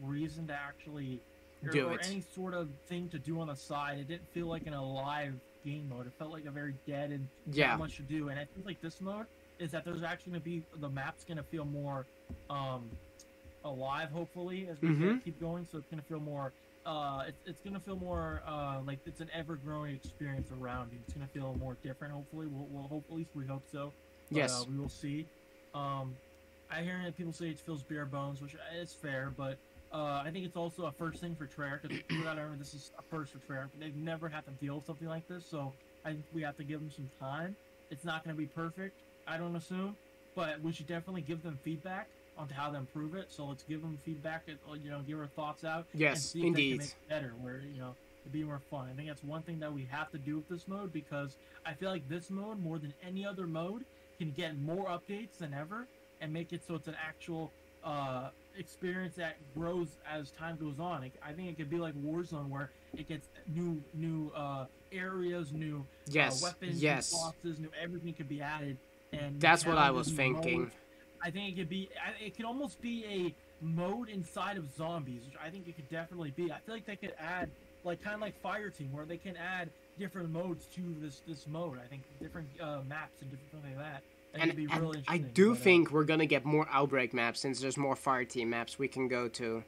[0.03, 1.21] reason to actually
[1.65, 2.07] or, Do or it.
[2.09, 3.99] any sort of thing to do on the side.
[3.99, 5.35] It didn't feel like an alive
[5.65, 6.07] game mode.
[6.07, 7.71] It felt like a very dead and Yeah.
[7.71, 8.29] not much to do.
[8.29, 9.27] And I think like this mode
[9.59, 12.07] is that there's actually gonna be the map's gonna feel more
[12.49, 12.89] um
[13.65, 15.25] alive hopefully as we Mhm.
[15.25, 15.67] keep going.
[15.67, 16.53] So it's gonna feel more
[16.87, 20.99] uh it's, it's gonna feel more uh like it's an ever growing experience around you.
[21.05, 22.47] It's gonna feel more different hopefully.
[22.47, 23.93] We'll, we'll hopefully we hope so.
[24.31, 24.63] But, Yes.
[24.63, 25.27] uh, we will see.
[25.75, 26.17] Um
[26.71, 29.59] I hear people say it feels bare bones, which is fair, but
[29.93, 31.83] uh, I think it's also a first thing for Treyarch.
[31.83, 33.69] Because gotta remember this is a first for Treyarch.
[33.79, 35.73] They've never had to deal with something like this, so
[36.05, 37.57] I think we have to give them some time.
[37.91, 39.97] It's not going to be perfect, I don't assume,
[40.35, 43.27] but we should definitely give them feedback on how to improve it.
[43.31, 44.43] So let's give them feedback.
[44.47, 45.87] And, uh, you know, give our thoughts out.
[45.93, 46.71] and Yes, see if they indeed.
[46.71, 48.89] can make it better, where you know it'd be more fun.
[48.93, 51.73] I think that's one thing that we have to do with this mode because I
[51.73, 53.85] feel like this mode, more than any other mode,
[54.19, 55.87] can get more updates than ever
[56.21, 57.51] and make it so it's an actual
[57.85, 61.05] uh, experience that grows as time goes on.
[61.05, 65.53] It, I think it could be like Warzone, where it gets new new uh, areas,
[65.53, 66.43] new Yes.
[66.43, 67.13] uh, weapons, yes.
[67.13, 68.77] new bosses, new everything could be added.
[69.13, 70.63] And That's what I was thinking.
[70.63, 70.75] modes.
[71.23, 71.89] I think it could be.
[72.21, 76.31] It could almost be a mode inside of zombies, which I think it could definitely
[76.31, 76.53] be.
[76.53, 77.51] I feel like they could add,
[77.85, 81.47] like kind of like Fire Team, where they can add different modes to this this
[81.49, 81.79] mode.
[81.85, 84.03] I think different uh, maps and different things like that.
[84.35, 87.61] I And, and really I do uh, think we're gonna get more outbreak maps since
[87.61, 89.65] there's more fire team maps we can go to.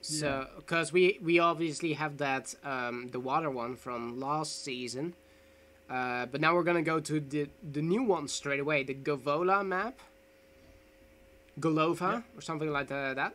[0.00, 5.14] So, because we we obviously have that um, the water one from last season,
[5.88, 9.66] uh, but now we're gonna go to the the new one straight away, the Govola
[9.66, 9.98] map,
[11.58, 12.24] Golova Yep.
[12.36, 13.16] or something like that.
[13.16, 13.34] that.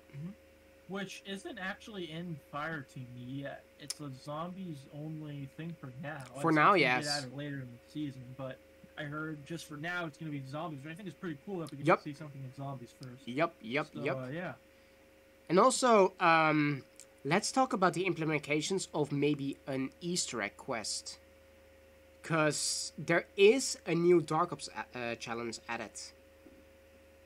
[0.89, 3.63] which isn't actually in Fire Team yet.
[3.79, 6.23] It's a zombies only thing for now.
[6.41, 7.27] For It's- now, yes.
[7.35, 8.57] Later in the season, but
[8.99, 11.37] I heard just for now it's going to be zombies, which I think is pretty
[11.45, 12.01] cool that we can Yep.
[12.03, 13.25] see something in zombies first.
[13.27, 14.17] Yep, yep, so, yep.
[14.17, 14.53] Uh, yeah.
[15.47, 16.83] And also, um,
[17.23, 21.17] let's talk about the implementations of maybe an Easter egg quest.
[22.21, 25.91] Because there is a new Dark Ops a- uh, challenge added.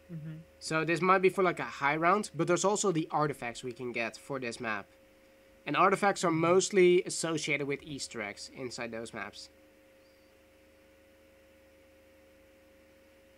[0.08, 3.64] hmm So this might be for like a high round, but there's also the artifacts
[3.64, 4.86] we can get for this map.
[5.66, 9.50] And artifacts are mostly associated with Easter eggs inside those maps.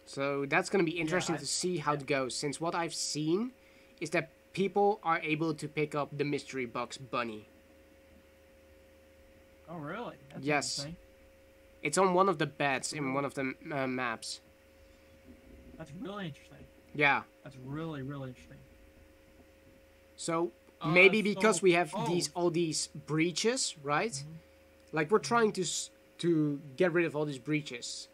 [0.06, 2.00] So that's going to be interesting I- to see how yeah.
[2.00, 3.52] it goes, since what I've seen
[4.00, 7.48] is that people are able to pick up the mystery box bunny.
[9.70, 10.16] Oh, really?
[10.32, 10.88] That's Yes.
[11.82, 14.42] It's on one of the beds in one of the uh, maps.
[15.78, 16.58] That's really interesting.
[16.94, 17.24] Yeah.
[17.44, 18.58] That's really, really interesting.
[20.16, 20.52] So
[20.82, 22.08] Uh, maybe because so- we have oh.
[22.08, 24.12] these all these breaches, right?
[24.14, 24.38] Mhm.
[24.94, 25.66] Like we're trying to
[26.20, 28.08] to get rid of all these breaches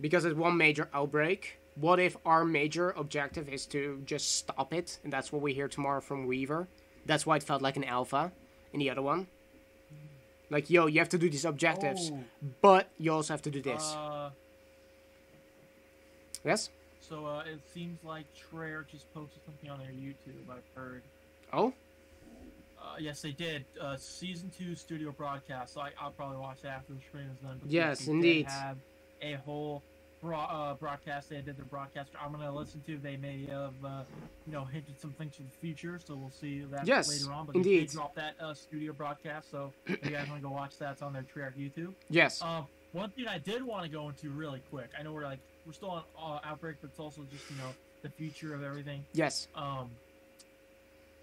[0.00, 1.58] because it's one major outbreak.
[1.76, 5.66] What if our major objective is to just stop it, and that's what we hear
[5.68, 6.68] tomorrow from Weaver?
[7.04, 8.32] That's why it felt like an alpha
[8.72, 9.26] in the other one.
[10.50, 12.20] Like, yo, you have to do these objectives, Oh,
[12.60, 13.92] but you also have to do this.
[13.94, 14.30] Uh,
[16.44, 16.70] yes?
[17.00, 20.48] so uh, it seems like Treyarch just posted something on their YouTube.
[20.50, 21.02] I've heard.
[21.52, 21.72] Oh?
[22.80, 23.64] Uh, yes, they did.
[23.80, 25.74] Uh, season two studio broadcast.
[25.74, 27.60] So I, I'll probably watch that after the stream is done.
[27.66, 28.46] Yes, indeed.
[28.48, 28.76] Have
[29.32, 29.82] a whole
[30.20, 31.28] bro- uh, broadcast.
[31.30, 32.10] They did the broadcast.
[32.20, 32.98] I'm gonna listen to.
[32.98, 34.02] They may have, uh,
[34.46, 35.98] you know, hinted some things for the future.
[36.04, 37.46] So we'll see that Yes, later on.
[37.46, 37.88] But indeed.
[37.88, 39.50] they dropped that uh, studio broadcast.
[39.50, 41.94] So if you guys want to go watch that, it's on their Treyarch YouTube.
[42.10, 42.42] Yes.
[42.42, 44.90] Um, one thing I did want to go into really quick.
[44.98, 47.70] I know we're like we're still on uh, outbreak, but it's also just you know
[48.02, 49.04] the future of everything.
[49.14, 49.48] yes.
[49.54, 49.90] Um,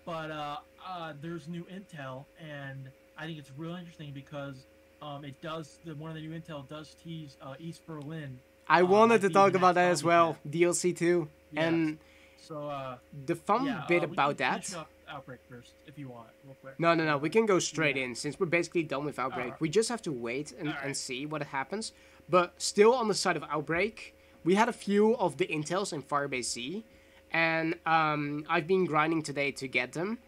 [0.06, 4.56] but uh, uh, there's new intel, and I think it's really interesting because
[5.02, 8.39] um, it does the one of the new intel does tease uh, East Berlin.
[8.68, 10.38] I uh, wanted to talk about that as well.
[10.47, 11.28] DLC 2.
[11.52, 11.64] Yes.
[11.66, 11.97] And
[12.39, 14.74] So uh, the fun yeah, bit uh, about that.
[15.10, 16.80] outbreak first if you want, real quick.
[16.80, 17.18] No, no, no.
[17.18, 18.06] We can go straight Yeah.
[18.06, 19.45] in since we're basically done with Outbreak.
[19.45, 19.62] Alright.
[19.62, 21.91] We just have to wait and, and see what happens.
[22.30, 26.02] But still on the side of Outbreak, we had a few of the intels in
[26.02, 26.84] Firebase Z,
[27.32, 30.20] and um, I've been grinding today to get them.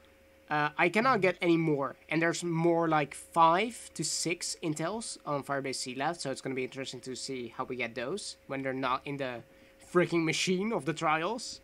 [0.53, 5.43] Uh, I cannot get any more, and there's more like five to six intels on
[5.43, 8.61] Firebase Z left, so it's gonna be interesting to see how we get those when
[8.61, 9.41] they're not in the
[9.91, 11.59] freaking machine of the trials.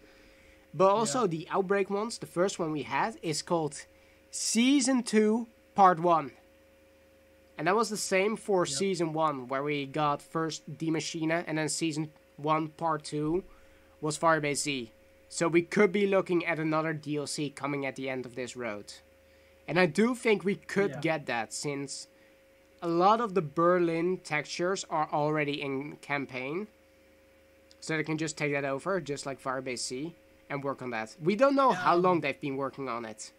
[0.73, 1.27] But also Yeah.
[1.27, 3.85] the outbreak ones, the first one we had is called
[4.31, 6.31] Season Two Part One.
[7.59, 8.73] And that was the same for Yep.
[8.75, 13.43] season one, where we got first D Machina, and then season one, part two
[14.01, 14.91] was Firebase Z.
[15.29, 18.93] So we could be looking at another DLC coming at the end of this road.
[19.67, 21.01] And I do think we could Yeah.
[21.01, 22.07] get that since
[22.81, 26.67] a lot of the Berlin textures are already in campaign.
[27.79, 30.15] So they can just take that over, just like Firebase Z,
[30.49, 31.15] and work on that.
[31.21, 33.31] We don't know how Um, long they've been working on it.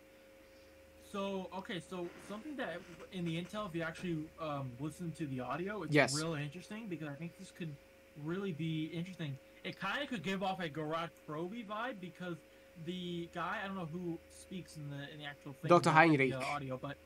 [1.13, 2.79] So okay, so something that
[3.13, 6.15] in the intel, if you actually um, listen to the audio, it's Yes.
[6.15, 7.75] really interesting because I think this could
[8.25, 9.37] really be interesting.
[9.65, 12.37] It kind of could give off a Gorod Krovi vibe because
[12.87, 15.91] the guy I don't know who speaks in the in the actual thing, Dr.
[15.91, 16.31] in Heinrich.
[16.31, 16.97] the audio, but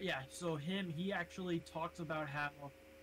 [0.00, 2.50] yeah, so him he actually talks about how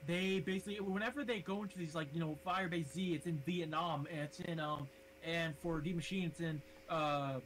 [0.07, 4.07] they basically whenever they go into these like you know Firebase Z, it's in Vietnam,
[4.11, 4.87] and it's in um
[5.25, 7.39] and for Die Maschine, it's in uh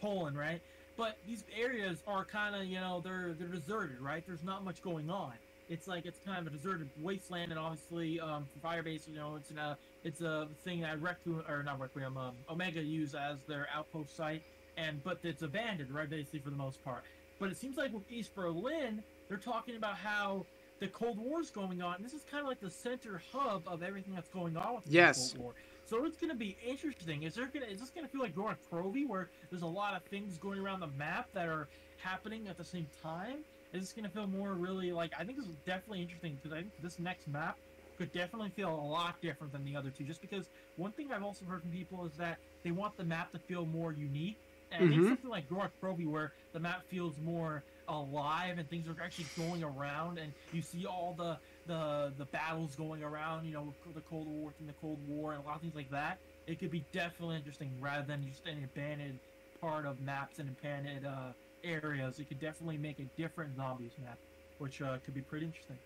[0.00, 0.60] Poland, right?
[0.96, 4.82] but these areas are kind of you know they're they're deserted right there's not much
[4.82, 5.32] going on
[5.70, 9.34] it's like it's kind of a deserted wasteland and obviously um, for firebase you know
[9.36, 13.38] it's in a it's a thing that requiem or not requiem um, omega use as
[13.46, 14.42] their outpost site
[14.76, 17.04] and but it's abandoned right basically for the most part
[17.38, 20.44] but it seems like with east berlin they're talking about how
[20.80, 23.82] the cold war's going on and this is kind of like the center hub of
[23.82, 25.32] everything that's going on with the Yes.
[25.32, 25.54] cold war
[25.90, 27.24] so it's gonna be interesting.
[27.24, 30.04] Is there gonna is this gonna feel like Gorod Krovi where there's a lot of
[30.04, 33.38] things going around the map that are happening at the same time?
[33.72, 36.60] Is this gonna feel more really like I think this is definitely interesting because I
[36.60, 37.58] think this next map
[38.00, 40.04] could definitely feel a lot different than the other two.
[40.04, 43.30] Just because one thing I've also heard from people is that they want the map
[43.32, 44.42] to feel more unique.
[44.70, 44.88] And I Mhm.
[44.88, 49.26] think something like Gorod Krovi where the map feels more alive and things are actually
[49.36, 54.02] going around and you see all the the the battles going around, you know, the
[54.02, 56.22] Cold War and the Cold War and a lot of things like that.
[56.46, 59.20] It could be definitely interesting rather than just an abandoned
[59.60, 62.18] part of maps and abandoned uh, areas.
[62.18, 64.20] It could definitely make a different zombies map,
[64.56, 65.80] which uh, could be pretty interesting.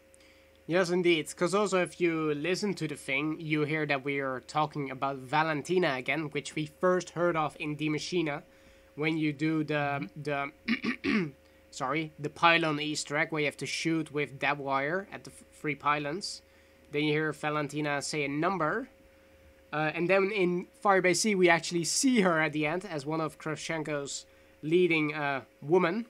[0.66, 1.28] Yes, indeed.
[1.28, 5.16] Because also, if you listen to the thing, you hear that we are talking about
[5.18, 8.42] Valentina again, which we first heard of in Die Maschine,
[8.94, 10.50] when you do the the
[11.70, 15.30] sorry the pylon Easter egg where you have to shoot with that wire at the
[15.52, 16.40] three pylons.
[16.92, 18.88] Then you hear Valentina say a number,
[19.72, 23.20] uh, and then in Firebase Z we actually see her at the end as one
[23.20, 24.24] of Kravchenko's
[24.62, 26.06] leading uh, woman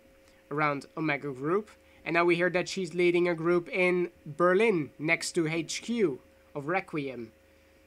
[0.51, 1.71] around Omega Group.
[2.05, 6.19] And now we hear that she's leading a group in Berlin next to HQ
[6.55, 7.33] of Requiem.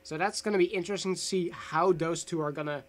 [0.04, 2.84] So that's going to be interesting to see how those two are going to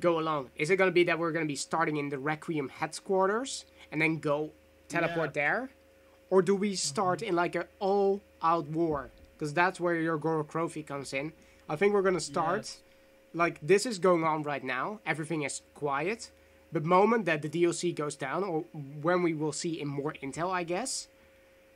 [0.00, 0.50] go along.
[0.56, 3.64] Is it going to be that we're going to be starting in the Requiem headquarters
[3.92, 4.50] and then go
[4.88, 5.70] teleport there?
[6.30, 7.28] Or do we start mm-hmm.
[7.28, 9.10] in like an all out war?
[9.34, 11.32] Because that's where your Goro comes in.
[11.68, 12.78] I think we're going to start Yes.
[13.34, 15.00] like this is going on right now.
[15.04, 16.30] Everything is quiet.
[16.72, 18.64] The moment that the DLC goes down, or
[19.00, 21.08] when we will see in more intel, I guess,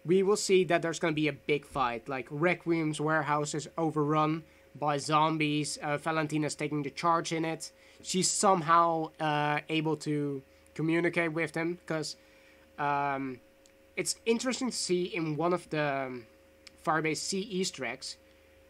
[0.05, 2.09] we will see that there's going to be a big fight.
[2.09, 5.78] Like Requiem's warehouse is overrun by zombies.
[5.82, 7.70] Uh, Valentina's taking the charge in it.
[8.03, 10.43] She's somehow uh, able to
[10.74, 12.16] communicate with them because
[12.78, 13.41] um,
[13.97, 16.26] it's interesting to see in one of the um,
[16.84, 18.16] Firebase Z Easter eggs.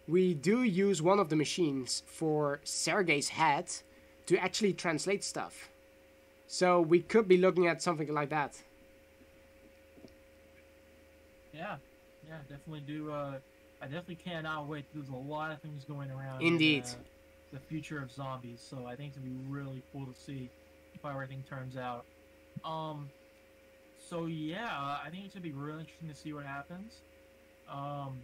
[0.09, 3.71] We do use one of the machines for Sergei's head
[4.27, 5.70] to actually translate stuff.
[6.53, 8.61] So we could be looking at something like that.
[11.55, 11.77] Yeah,
[12.27, 13.13] yeah, definitely do.
[13.13, 13.35] Uh,
[13.81, 14.85] I definitely cannot wait.
[14.93, 16.43] There's a lot of things going around.
[16.43, 16.87] in, Indeed.
[16.87, 16.95] uh,
[17.53, 18.61] the future of zombies.
[18.69, 20.51] So I think it's gonna be really cool to see
[21.05, 22.05] how everything turns out.
[22.65, 23.09] Um.
[24.09, 26.95] So yeah, I think it's gonna be really interesting to see what happens.
[27.71, 28.19] Um.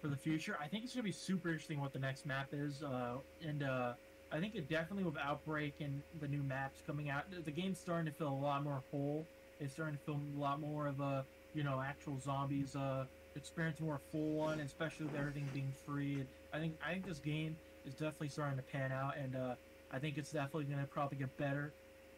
[0.00, 2.84] For the future, I think it's gonna be super interesting what the next map is.
[2.84, 3.14] Uh,
[3.44, 3.94] and uh,
[4.30, 8.12] I think it definitely with Outbreak and the new maps coming out, the game's starting
[8.12, 9.26] to feel a lot more whole.
[9.60, 11.24] It's starting to feel a lot more of a
[11.54, 13.06] you know actual zombies uh
[13.38, 16.24] experience more full one, especially with everything being free.
[16.52, 17.56] I think I think this game
[17.86, 19.54] is definitely starting to pan out, and uh,
[19.92, 21.72] I think it's definitely going to probably get better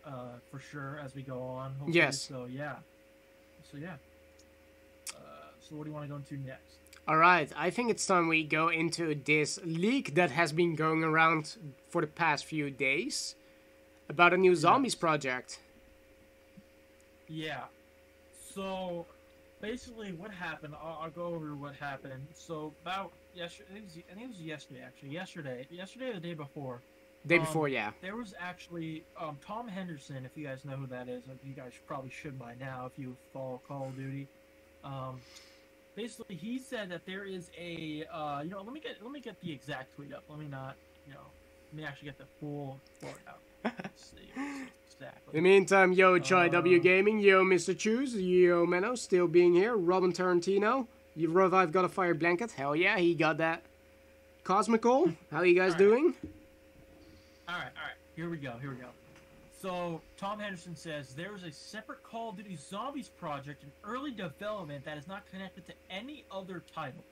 [0.05, 1.73] uh, for sure as we go on.
[1.73, 1.93] Hopefully.
[1.93, 2.21] Yes.
[2.21, 2.77] So yeah.
[3.71, 3.95] So yeah.
[5.15, 5.21] Uh,
[5.61, 6.80] so what do you want to go into next?
[7.09, 11.03] All right, I think it's time we go into this leak that has been going
[11.03, 11.57] around
[11.89, 13.35] for the past few days
[14.09, 15.59] about a new zombies project.
[17.27, 17.65] Yeah.
[18.55, 19.07] So
[19.61, 20.75] basically, what happened?
[20.81, 22.27] I'll, I'll go over what happened.
[22.35, 25.11] So about yesterday, I think it was, I think it was yesterday actually.
[25.11, 26.81] Yesterday, yesterday or the day before,
[27.27, 27.91] Day Um, before, yeah.
[28.01, 31.25] There was actually um, Tom Henderson, if you guys know who that is.
[31.45, 34.27] You guys probably should by now if you follow Call of Duty.
[34.85, 35.21] Um,
[35.95, 39.21] basically, he said that there is a uh, you know let me get let me
[39.21, 40.25] get the exact tweet up.
[40.29, 40.77] Let me not
[41.07, 41.21] you know
[41.73, 43.41] let me actually get the full quote out.
[43.95, 44.31] See
[44.87, 45.39] exactly.
[45.39, 47.77] In the meantime, yo, Chai W Uh, Gaming, yo, Mr.
[47.77, 49.77] Choose, yo, Menno, still being here.
[49.77, 52.53] Robin Tarantino, you Revive got a fire blanket.
[52.53, 53.63] Hell yeah, he got that.
[54.45, 55.79] Cosmical, how you guys Alright.
[55.79, 56.15] doing?
[57.49, 57.97] All right, all right.
[58.17, 58.53] Here we go.
[58.61, 58.87] Here we go.
[59.61, 64.11] So Tom Henderson says there is a separate Call of Duty Zombies project in early
[64.11, 67.05] development that is not connected to any other title.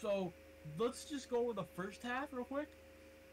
[0.00, 0.32] So
[0.78, 2.68] let's just go with the first half real quick.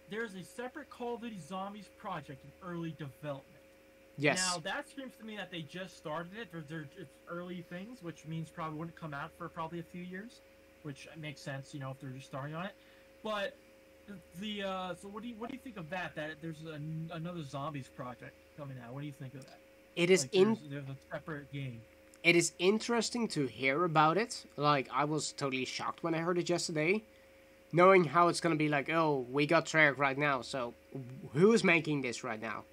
[0.10, 3.44] There is a separate Call of Duty Zombies project in early development.
[4.18, 4.38] Yes.
[4.38, 6.48] Now that screams to me that they just started it.
[6.52, 10.04] They're, they're it's early things, which means probably wouldn't come out for probably a few
[10.04, 10.40] years,
[10.84, 12.74] which makes sense, you know, if they're just starting on it.
[13.22, 13.54] But
[14.40, 16.16] the uh, so what do you what do you think of that?
[16.16, 18.94] That there's an, another zombies project coming out.
[18.94, 19.60] What do you think of that?
[19.96, 21.82] it is Like, in there's, there's a separate game.
[22.24, 24.46] it is interesting to hear about it.
[24.56, 27.04] Like I was totally shocked when I heard it yesterday,
[27.72, 28.90] knowing how it's gonna be like.
[28.90, 30.74] Oh, we got Treyarch right now, so
[31.34, 32.64] who is making this right now?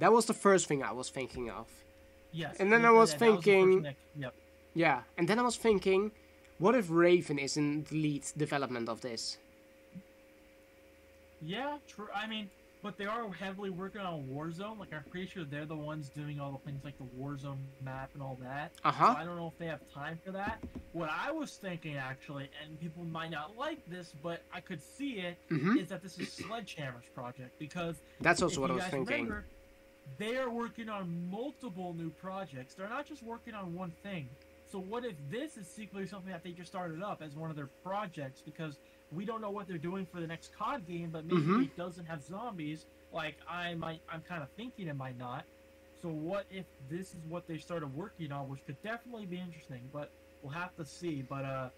[0.00, 1.66] That was the first thing I was thinking of.
[2.32, 2.56] Yes.
[2.58, 4.34] And then I was that- that the first thinking- that- yep.
[4.76, 6.10] Yeah, and then I was thinking,
[6.58, 9.38] what if Raven is in the lead development of this?
[11.44, 12.08] Yeah, true.
[12.14, 12.50] I mean,
[12.82, 14.78] but they are heavily working on Warzone.
[14.78, 18.10] Like I'm pretty sure they're the ones doing all the things like the Warzone map
[18.14, 18.72] and all that.
[18.84, 19.14] Uh So huh.
[19.16, 20.62] I don't know if they have time for that.
[20.92, 25.14] What I was thinking actually, and people might not like this, but I could see
[25.20, 29.06] it, is hmm that this is Sledgehammer's project because That's also what I was thinking.
[29.06, 29.44] remember,
[30.18, 32.74] they are working on multiple new projects.
[32.74, 34.28] They're not just working on one thing.
[34.70, 37.56] So what if this is secretly something that they just started up as one of
[37.56, 38.78] their projects because
[39.14, 41.64] we don't know what they're doing for the next COD game, but maybe Mhm.
[41.64, 42.86] it doesn't have zombies.
[43.12, 45.44] Like I might, I'm kind of thinking it might not.
[46.02, 49.88] So what if this is what they started working on, which could definitely be interesting,
[49.92, 50.10] but
[50.42, 51.22] we'll have to see.
[51.22, 51.70] But uh,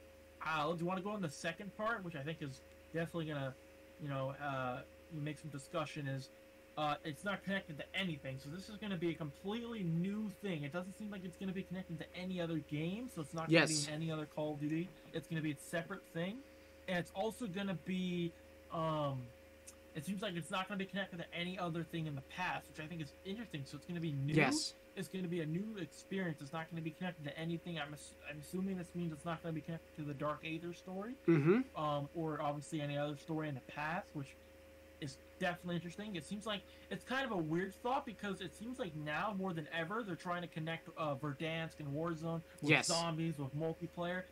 [0.45, 2.61] uh do you want to go on the second part, which I think is
[2.93, 3.55] definitely gonna,
[4.03, 4.83] you know, uh,
[5.13, 6.31] make some discussion is
[6.77, 8.39] uh, it's not connected to anything.
[8.39, 10.63] So this is going to be a completely new thing.
[10.65, 13.09] It doesn't seem like it's going to be connected to any other game.
[13.15, 13.87] So it's not going to Yes.
[13.87, 14.89] be in any other Call of Duty.
[15.15, 16.37] It's going to be a separate thing,
[16.89, 18.33] and it's also going to be.
[18.73, 19.23] Um,
[19.95, 22.21] it seems like it's not going to be connected to any other thing in the
[22.37, 23.63] past, which I think is interesting.
[23.65, 24.35] So it's going to be new.
[24.35, 24.75] Yes.
[24.95, 26.41] It's going to be a new experience.
[26.43, 27.79] It's not going to be connected to anything.
[27.79, 30.41] I'm, ass- I'm assuming this means it's not going to be connected to the Dark
[30.45, 31.83] Aether story Mm-hmm.
[31.83, 34.29] um, or obviously any other story in the past, which
[35.01, 36.15] is definitely interesting.
[36.17, 36.61] It seems like
[36.91, 40.15] it's kind of a weird thought because it seems like now more than ever they're
[40.15, 42.87] trying to connect uh, Verdansk and Warzone with Yes.
[42.89, 44.23] zombies with multiplayer.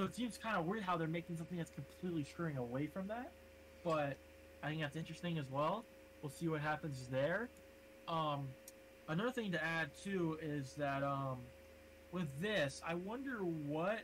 [0.00, 3.06] So it seems kind of weird how they're making something that's completely straying away from
[3.08, 3.30] that.
[3.84, 4.16] But
[4.62, 5.84] I think that's interesting as well.
[6.22, 7.50] We'll see what happens there.
[8.08, 8.48] Um,
[9.08, 11.36] another thing to add too is that um,
[12.12, 13.98] with this, I wonder what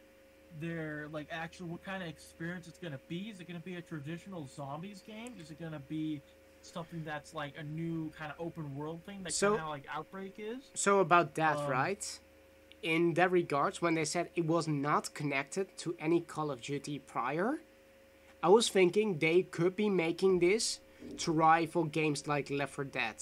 [0.61, 3.31] their like actual what kind of experience it's gonna be.
[3.31, 5.33] Is it gonna be a traditional zombies game?
[5.41, 6.21] Is it gonna be
[6.61, 9.87] something that's like a new kind of open world thing, like So- kind of like
[9.91, 10.71] Outbreak is?
[10.75, 12.21] So about that, Um, right?
[12.83, 16.99] In that regards, when they said it was not connected to any Call of Duty
[17.01, 17.59] prior,
[18.43, 20.81] I was thinking they could be making this
[21.19, 23.17] to rival games like Left 4 Dead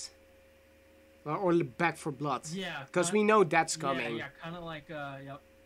[1.24, 4.16] or, Back 4 Blood, Yeah, because we know that's coming.
[4.16, 5.16] yeah, yeah kind of like uh,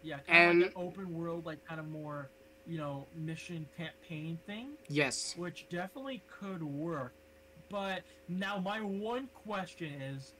[0.03, 2.29] yeah, kind of And- like an open world, like kind of more,
[2.67, 4.75] you know, mission campaign thing.
[4.89, 5.35] Yes.
[5.37, 7.13] which definitely could work.
[7.71, 10.33] But now my one question is,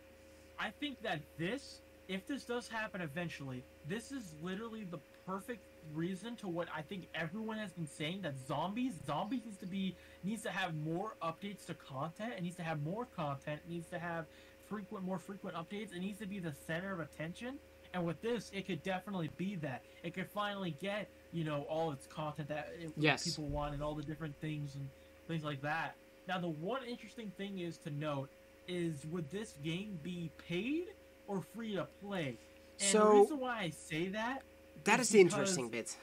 [0.59, 5.63] I think that this, if this does happen eventually, this is literally the perfect
[5.95, 9.95] reason to what I think everyone has been saying that zombies, zombies needs to be
[10.25, 12.33] needs to have more updates to content.
[12.37, 13.61] It needs to have more content.
[13.67, 14.27] It needs to have
[14.69, 15.95] frequent, more frequent updates.
[15.95, 17.59] It needs to be the center of attention.
[17.95, 19.83] And with this, it could definitely be that.
[20.03, 23.25] It could finally get, you know, all its content that it, Yes.
[23.25, 24.89] people want and all the different things and
[25.27, 25.95] things like that.
[26.27, 28.29] Now, the one interesting thing is to note
[28.67, 30.89] is would this game be paid
[31.29, 32.37] or free to play?
[32.81, 34.43] And So- the reason why I say that
[34.85, 35.97] that is, is the interesting bit.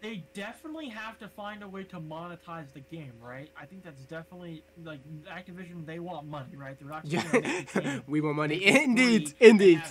[0.00, 3.50] they definitely have to find a way to monetize the game, right?
[3.60, 5.84] I think that's definitely like Activision.
[5.86, 6.78] They want money, right?
[6.78, 8.64] They're not just gonna make the Yeah, we want money.
[8.66, 9.82] Indeed, free indeed.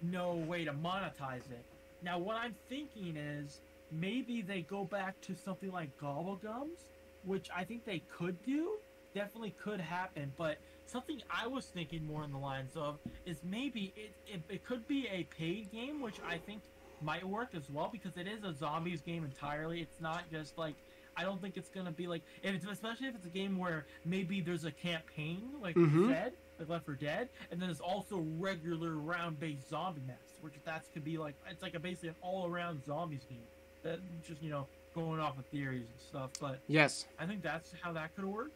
[0.00, 1.64] No way to monetize it.
[2.02, 3.60] Now, what I'm thinking is
[3.92, 6.86] maybe they go back to something like Gobblegums,
[7.24, 8.78] which I think they could do.
[9.14, 10.56] Definitely could happen, but
[10.86, 14.86] something I was thinking more in the lines of is maybe it, it, it could
[14.86, 16.62] be a paid game, which I think
[17.00, 19.80] might work as well because it is a zombies game entirely.
[19.80, 20.74] It's not just like
[21.16, 23.86] I don't think it's gonna be like if it's especially if it's a game where
[24.04, 26.10] maybe there's a campaign like you mm-hmm.
[26.10, 30.84] said, like Left 4 Dead, and then there's also regular round-based zombie maps, which that
[30.94, 33.38] could be like it's like a basically an all-around zombies game.
[33.82, 37.06] That just you know going off of theories and stuff, but Yes.
[37.18, 38.50] I think that's how that could work.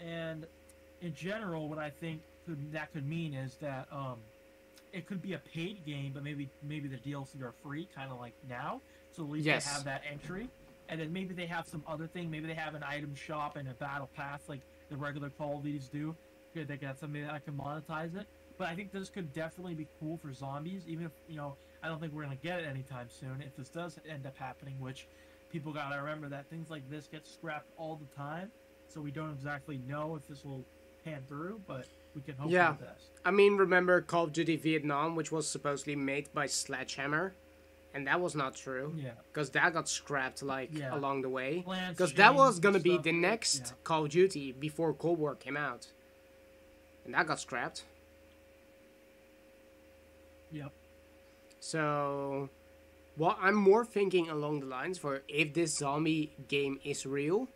[0.00, 0.46] And
[1.02, 4.18] in general, what I think could, that could mean is that um,
[4.92, 8.18] it could be a paid game, but maybe maybe the DLC are free, kind of
[8.20, 8.80] like now.
[9.12, 9.64] So at least Yes.
[9.64, 10.48] they have that entry,
[10.88, 12.30] and then maybe they have some other thing.
[12.30, 15.64] Maybe they have an item shop and a battle pass like the regular Call of
[15.64, 16.14] Duties do.
[16.54, 18.26] Good, they got something that I can monetize it.
[18.58, 21.88] But I think this could definitely be cool for zombies, even if you know I
[21.88, 23.42] don't think we're gonna get it anytime soon.
[23.42, 25.08] If this does end up happening, which
[25.52, 28.50] people gotta remember that things like this get scrapped all the time,
[28.88, 30.64] so we don't exactly know if this will
[31.28, 32.74] through, but we can hope Yeah.
[32.74, 33.10] for the best.
[33.24, 37.34] I mean, remember Call of Duty Vietnam, which was supposedly made by Sledgehammer,
[37.94, 40.94] and that was not true Yeah, because that got scrapped like Yeah.
[40.94, 41.64] along the way.
[41.90, 43.72] Because that was gonna be the next yeah.
[43.84, 45.88] Call of Duty before Cold War came out,
[47.04, 47.84] and that got scrapped.
[50.52, 50.72] Yep.
[51.60, 52.48] So,
[53.16, 57.48] what I'm more thinking along the lines for if this zombie game is real,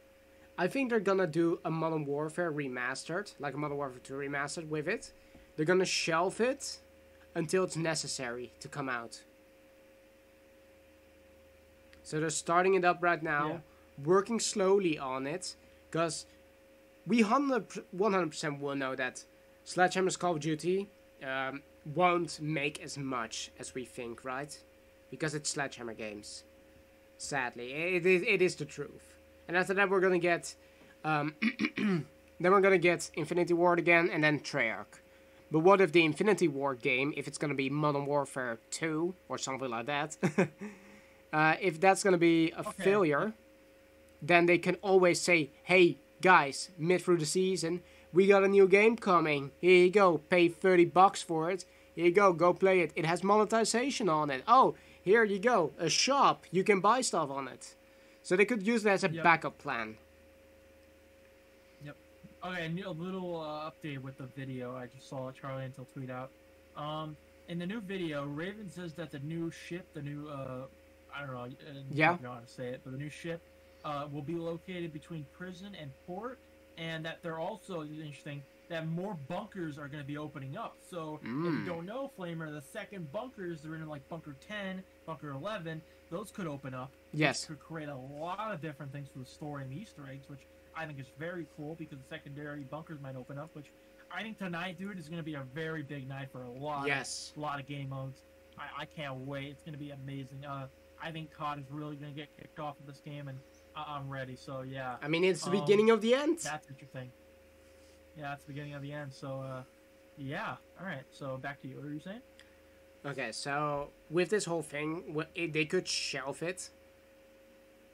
[0.61, 4.69] I think they're gonna do a Modern Warfare remastered, like a Modern Warfare 2 remastered
[4.69, 5.11] with it.
[5.57, 6.81] They're gonna shelve it
[7.35, 9.23] until it's necessary to come out.
[12.03, 14.05] So they're starting it up right now, Yeah.
[14.05, 15.57] working slowly on it,
[15.91, 16.27] because
[17.07, 19.25] we 100 100% will know that
[19.65, 20.91] Sledgehammer's Call of Duty
[21.23, 24.63] um, won't make as much as we think, right?
[25.11, 26.45] Because it's Sledgehammer games.
[27.17, 29.20] Sadly, it is, it is the truth.
[29.51, 30.55] And after that, we're gonna get,
[31.05, 31.35] um,
[31.77, 32.07] then
[32.53, 35.01] we're gonna get Infinity Ward again, and then Treyarch.
[35.51, 39.39] But what if the Infinity Ward game, if it's gonna be Modern Warfare 2 or
[39.39, 40.17] something like that,
[41.33, 42.71] uh, if that's gonna be a Okay.
[42.85, 43.33] failure,
[44.23, 47.83] then they can always say, "Hey guys, mid through the season,
[48.13, 49.51] we got a new game coming.
[49.61, 51.65] Here you go, pay thirty bucks for it.
[51.97, 52.93] Here you go, go play it.
[52.95, 54.45] It has monetization on it.
[54.47, 56.45] Oh, here you go, a shop.
[56.53, 57.75] You can buy stuff on it."
[58.23, 59.25] So they could use that as a Yep.
[59.25, 59.97] backup plan.
[61.85, 61.97] Yep.
[62.45, 64.77] Okay, and a little uh, update with the video.
[64.77, 66.31] I just saw Charlie Intel tweet out.
[66.77, 67.17] Um,
[67.49, 70.67] in the new video, Raven says that the new ship, the new uh,
[71.15, 71.49] I don't know, uh,
[71.91, 72.11] Yeah.
[72.11, 73.41] I don't know how to say it, but the new ship
[73.85, 76.39] uh, will be located between prison and port,
[76.79, 80.77] and that they're also interesting that more bunkers are going to be opening up.
[80.89, 81.59] So if Mm.
[81.61, 86.31] you don't know, Flamer, the second bunkers they're in like bunker 10, bunker 11, those
[86.31, 87.47] could open up Yes.
[87.47, 90.41] could create a lot of different things for the story and the Easter eggs, which
[90.77, 93.51] I think is very cool because the secondary bunkers might open up.
[93.55, 93.67] Which
[94.13, 96.87] I think tonight, dude, is going to be a very big night for a lot.
[96.87, 97.31] Yes.
[97.33, 98.23] Of, a lot of game modes.
[98.59, 99.49] I, I can't wait.
[99.49, 100.45] It's going to be amazing.
[100.45, 100.67] Uh,
[101.03, 103.39] I think COD is really going to get kicked off of this game, and
[103.75, 104.37] I- I'm ready.
[104.37, 106.39] So yeah, I mean, it's the Um, beginning of the end.
[106.41, 107.11] that's interesting.
[108.19, 109.13] Yeah, it's the beginning of the end.
[109.13, 109.63] So uh,
[110.19, 110.57] yeah.
[110.79, 111.05] All right.
[111.11, 111.77] So back to you.
[111.77, 112.21] What are you saying?
[113.05, 116.69] Okay, so with this whole thing, they could shelf it,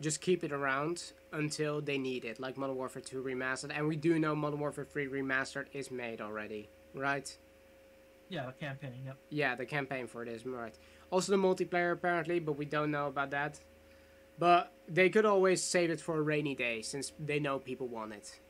[0.01, 3.71] just keep it around until they need it, like Modern Warfare 2 Remastered.
[3.77, 7.37] And we do know Modern Warfare 3 Remastered is made already, right?
[8.29, 9.03] Yeah, the campaign.
[9.05, 9.17] Yep.
[9.31, 10.75] Yeah, the campaign for it is right.
[11.11, 13.61] Also the multiplayer apparently, but we don't know about that.
[14.39, 18.13] But they could always save it for a rainy day since they know people want
[18.13, 18.41] it.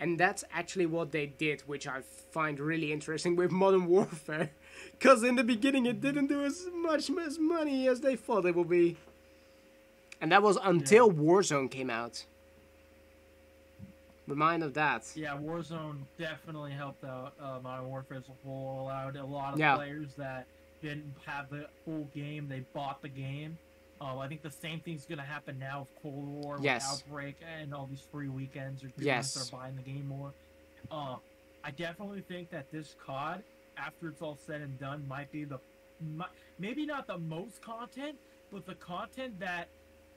[0.00, 4.50] And that's actually what they did, which I find really interesting with Modern Warfare.
[4.98, 8.54] Because in the beginning it didn't do as much as money as they thought it
[8.54, 8.96] would be.
[10.20, 12.24] And that was until Warzone came out.
[14.26, 15.10] Remind of that.
[15.14, 18.82] Yeah, Warzone definitely helped out uh, Modern Warfare as a whole.
[18.82, 19.76] Allowed a lot of Yeah.
[19.76, 20.46] players that
[20.82, 23.56] didn't have the full game, they bought the game.
[24.00, 27.02] Uh, I think the same thing's gonna happen now with Cold War, with Yes.
[27.02, 28.84] Outbreak, and all these free weekends.
[28.84, 29.32] Or people Yes.
[29.34, 30.32] start buying the game more.
[30.90, 31.16] Uh,
[31.64, 33.42] I definitely think that this COD,
[33.78, 35.58] after it's all said and done, might be the,
[36.58, 38.16] maybe not the most content,
[38.52, 39.68] but the content that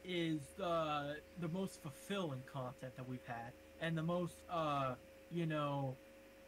[0.04, 3.52] is the the most fulfilling content that we've had,
[3.82, 4.96] and the most, uh,
[5.30, 5.96] you know,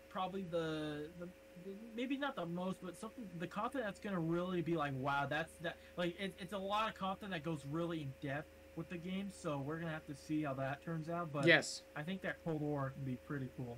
[0.09, 1.25] probably the, the
[1.65, 5.27] the- maybe not the most, but something the content that's gonna really be like, wow,
[5.29, 5.77] that's that.
[5.97, 9.29] Like, it, it's a lot of content that goes really in depth with the game,
[9.31, 11.31] so we're gonna have to see how that turns out.
[11.31, 11.83] But Yes.
[11.95, 13.77] I think that Cold War can be pretty cool.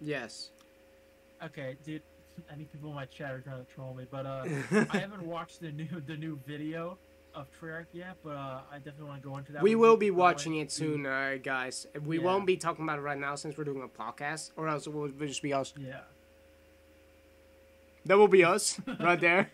[0.00, 0.52] Yes.
[1.42, 2.02] Okay, dude.
[2.50, 4.44] I think people in my chat are trying to troll me, but uh,
[4.90, 6.98] I haven't watched the new the new video
[7.34, 9.62] of Treyarch yet, but uh, I definitely want to go into that.
[9.62, 11.86] we one will be watching it soon, uh, guys.
[12.04, 12.24] We Yeah.
[12.24, 14.92] won't be talking about it right now since we're doing a podcast, or else it
[14.94, 15.74] will just be us.
[15.78, 16.00] Yeah.
[18.06, 19.50] That will be us right there.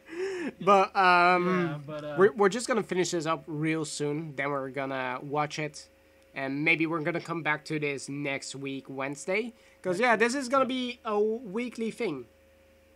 [0.61, 4.35] But um, yeah, but uh, we're we're just gonna finish this up real soon.
[4.37, 5.89] Then we're gonna watch it,
[6.35, 9.55] and maybe we're gonna come back to this next week Wednesday.
[9.83, 12.27] Cause yeah, this is gonna be a weekly thing.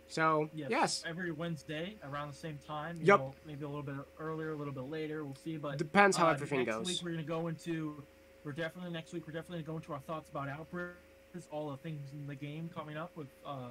[0.07, 2.97] So Yes, yes, Every Wednesday around the same time.
[2.99, 3.19] You Yep.
[3.19, 5.23] know, maybe a little bit earlier, a little bit later.
[5.25, 5.57] We'll see.
[5.57, 6.87] But depends how uh, everything next goes.
[6.87, 8.03] week we're gonna go into.
[8.43, 9.27] We're definitely next week.
[9.27, 10.93] We're definitely gonna go into our thoughts about Outbreak.
[11.51, 13.67] All the things in the game coming up with uh,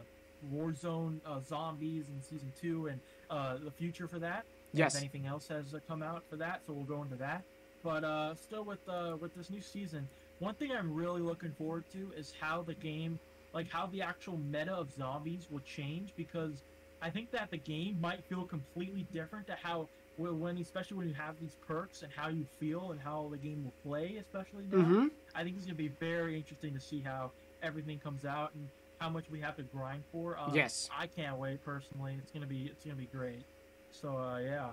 [0.54, 4.44] Warzone, uh, zombies in season two, and uh, the future for that.
[4.72, 4.94] Yes.
[4.94, 7.42] If anything else has uh, come out for that, so we'll go into that.
[7.82, 10.08] But uh, still, with uh, with this new season,
[10.38, 13.18] one thing I'm really looking forward to is how the game,
[13.56, 16.62] like how the actual meta of zombies will change because
[17.00, 19.88] I think that the game might feel completely different to how
[20.18, 23.38] when, when especially when you have these perks and how you feel and how the
[23.38, 24.76] game will play, especially now.
[24.76, 25.06] Mm-hmm.
[25.34, 27.30] I think it's gonna be very interesting to see how
[27.62, 30.38] everything comes out and how much we have to grind for.
[30.38, 30.90] Uh, Yes.
[30.94, 32.18] I can't wait personally.
[32.22, 33.42] It's gonna be it's gonna be great.
[33.90, 34.68] So uh, yeah.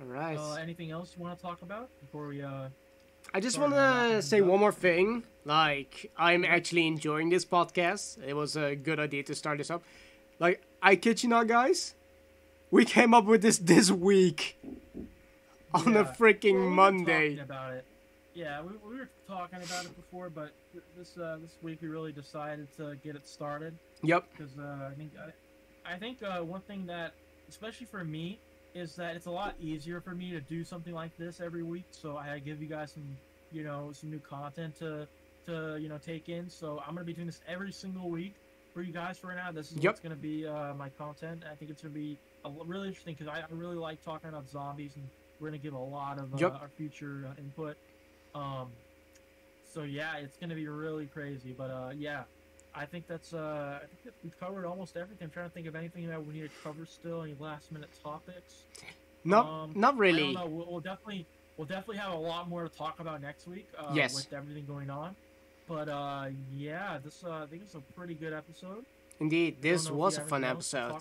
[0.00, 0.38] All right.
[0.38, 2.68] Uh, anything else you want to talk about before we uh?
[3.32, 5.24] I just want to say one more thing.
[5.44, 8.22] Like, I'm actually enjoying this podcast.
[8.26, 9.82] It was a good idea to start this up.
[10.38, 11.94] Like, I kid you not, guys.
[12.70, 14.58] We came up with this this week
[15.72, 16.00] on Yeah.
[16.00, 17.28] a freaking Well, we Monday.
[17.30, 17.84] talking about it.
[18.34, 20.50] Yeah, we, we were talking about it before, but
[20.96, 23.76] this uh, this week we really decided to get it started.
[24.02, 24.24] Yep.
[24.32, 25.12] because uh, I think
[25.86, 27.12] I, I think uh, one thing that,
[27.48, 28.38] especially for me,
[28.74, 31.86] is that it's a lot easier for me to do something like this every week.
[31.90, 33.16] So I give you guys some,
[33.50, 35.08] you know, some new content to
[35.46, 36.50] to you know take in.
[36.50, 38.34] So I'm gonna be doing this every single week
[38.72, 39.52] for you guys for now.
[39.52, 39.84] This is Yep.
[39.84, 41.44] what's gonna be uh, my content.
[41.50, 44.48] I think it's gonna be a, really interesting because I, I really like talking about
[44.48, 46.56] zombies, and we're gonna give a lot of uh, Yep.
[46.60, 47.76] our future uh, input.
[48.34, 48.72] Um,
[49.62, 51.52] so yeah, it's gonna be really crazy.
[51.52, 52.24] But uh, yeah,
[52.76, 55.26] I think that's uh, I think that we covered almost everything.
[55.26, 57.22] I'm trying to think of anything that we need to cover still.
[57.22, 58.64] Any last minute topics?
[59.24, 60.22] Not, Um, not I really.
[60.22, 60.46] don't know.
[60.46, 61.24] We'll, we'll definitely
[61.56, 63.68] we'll definitely have a lot more to talk about next week.
[63.78, 64.14] Uh, Yes.
[64.14, 65.14] With everything going on.
[65.68, 68.84] But uh, yeah, this uh, I think it's a pretty good episode.
[69.20, 71.00] Indeed, this was a fun episode.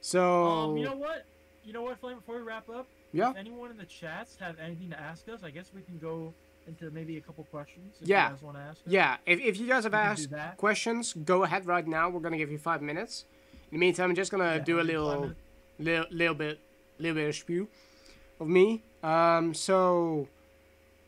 [0.00, 1.24] So, Um, you know what?
[1.64, 2.16] You know what, Flame?
[2.16, 3.30] Before we wrap up, yeah.
[3.30, 6.32] if anyone in the chats have anything to ask us, I guess we can go
[6.68, 7.96] into maybe a couple questions.
[8.00, 8.28] If Yeah.
[8.28, 8.80] You guys want to ask?
[8.86, 12.08] Yeah, if, if you guys have We can do asked questions, go ahead right now.
[12.08, 13.24] We're gonna give you five minutes.
[13.70, 15.32] In the meantime, I'm just gonna Yeah, do a little,
[15.78, 16.60] little, little bit,
[16.98, 17.68] little bit of spew
[18.40, 18.82] of me.
[19.02, 20.28] Um, so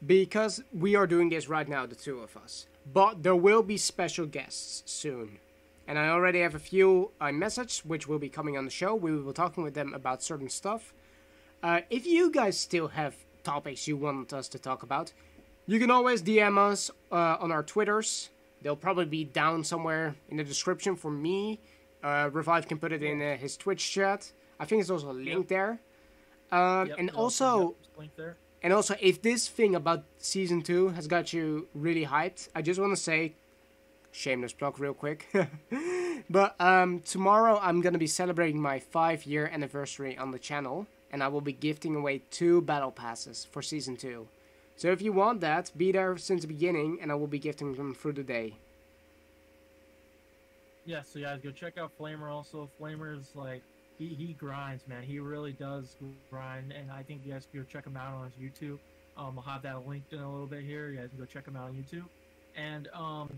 [0.04, 3.76] because we are doing this right now, the two of us, but there will be
[3.76, 5.38] special guests soon,
[5.86, 8.94] and I already have a few I messaged, which will be coming on the show.
[8.94, 10.94] We will be talking with them about certain stuff.
[11.62, 15.12] Uh, if you guys still have topics you want us to talk about,
[15.66, 18.30] you can always DM us uh, on our Twitters.
[18.62, 21.60] They'll probably be down somewhere in the description for me.
[22.02, 24.32] Uh, Revive can put it in uh, his Twitch chat.
[24.58, 25.80] I think there's also a link there.
[26.52, 28.36] Um, Yep, and also, yep, link there.
[28.62, 32.80] and also, if this thing about season two has got you really hyped, I just
[32.80, 33.34] want to say,
[34.12, 35.28] shameless plug, real quick.
[36.30, 41.28] but um, tomorrow I'm gonna be celebrating my five-year anniversary on the channel, and I
[41.28, 44.26] will be gifting away two battle passes for season two.
[44.80, 47.74] So if you want that, be there since the beginning, and I will be gifting
[47.74, 48.56] them through the day.
[50.86, 52.30] Yeah, so guys, go check out Flamer.
[52.30, 53.60] Also, Flamer's like
[53.98, 55.02] he, he grinds, man.
[55.02, 55.96] He really does
[56.30, 58.78] grind, and I think you guys can go check him out on his YouTube.
[59.18, 60.88] Um, I'll have that linked in a little bit here.
[60.88, 62.06] You guys can go check him out on YouTube.
[62.56, 63.30] And um,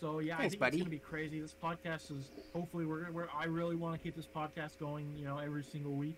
[0.00, 0.78] so yeah, I think buddy.
[0.78, 1.40] it's gonna be crazy.
[1.40, 3.12] This podcast is hopefully we're gonna.
[3.12, 5.14] We're, I really want to keep this podcast going.
[5.16, 6.16] You know, every single week.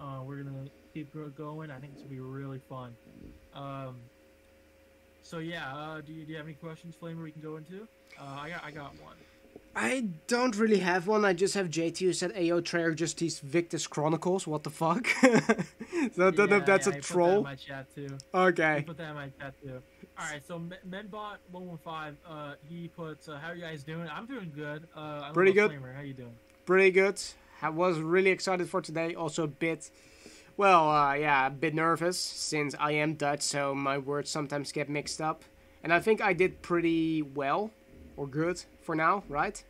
[0.00, 1.72] Uh, we're gonna keep going.
[1.72, 2.94] I think it's gonna be really fun.
[3.54, 3.96] Um,
[5.22, 7.22] so yeah, uh, do you, do you have any questions, Flamer?
[7.22, 7.86] We can go into.
[8.18, 9.16] Uh, I got I got one.
[9.76, 11.24] I don't really have one.
[11.24, 15.06] I just have JT who said, "Ayo, Treyarch just teased Victus Chronicles." What the fuck?
[16.14, 17.42] so I don't know if that's yeah, a he put that in troll.
[17.42, 18.16] my chat too.
[18.34, 18.84] Okay.
[18.86, 19.82] Put that in my chat too.
[20.18, 22.16] All right, so Me- Menbot one one five.
[22.28, 24.88] Uh, he puts, uh, "How are you guys doing?" I'm doing good.
[24.96, 25.70] Uh, Pretty good.
[25.70, 26.34] Flamer, how you doing?
[26.66, 27.20] pretty good.
[27.62, 29.14] I was really excited for today.
[29.14, 29.90] Also a bit,
[30.58, 34.90] well, uh, yeah, a bit nervous since I am Dutch, so my words sometimes get
[34.90, 35.42] mixed up.
[35.82, 37.70] And I think I did pretty well,
[38.16, 39.62] or good for now, right?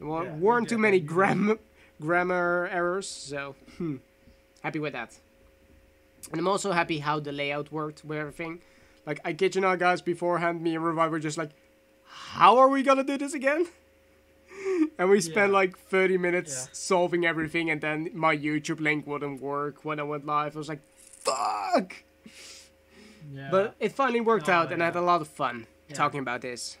[0.00, 1.58] Wa- Yeah, weren't too many gram-
[2.00, 3.96] grammar errors, so hmm,
[4.62, 5.18] happy with that.
[6.30, 8.60] And I'm also happy how the layout worked with everything.
[9.06, 11.50] Like, I kid you not, guys, beforehand, me and Revive were just like,
[12.06, 13.66] how are we gonna do this again?
[14.98, 15.58] and we spent Yeah.
[15.58, 16.72] like 30 minutes Yeah.
[16.72, 20.56] solving everything, and then my YouTube link wouldn't work when I went live.
[20.56, 20.82] I was like,
[21.22, 21.94] fuck!
[23.32, 23.48] Yeah.
[23.50, 26.40] But it finally worked Oh, out, and I had a lot of fun talking about
[26.42, 26.76] this.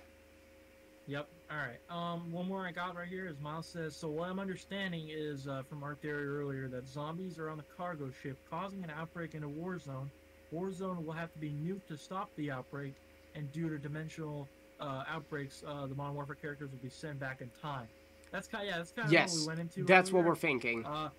[1.06, 1.28] Yep.
[1.50, 1.78] All right.
[1.90, 3.94] Um, one more I got right here is Miles says.
[3.94, 7.64] So what I'm understanding is uh, from our theory earlier that zombies are on the
[7.76, 10.10] cargo ship, causing an outbreak in a war zone.
[10.50, 12.94] War zone will have to be nuked to stop the outbreak,
[13.34, 14.48] and due to dimensional
[14.80, 17.88] uh, outbreaks, uh, the Modern Warfare characters will be sent back in time.
[18.32, 19.84] That's kind, of, yeah, that's kind of what Yes, we went into.
[19.84, 20.84] that's what we're thinking.
[20.84, 21.10] Uh,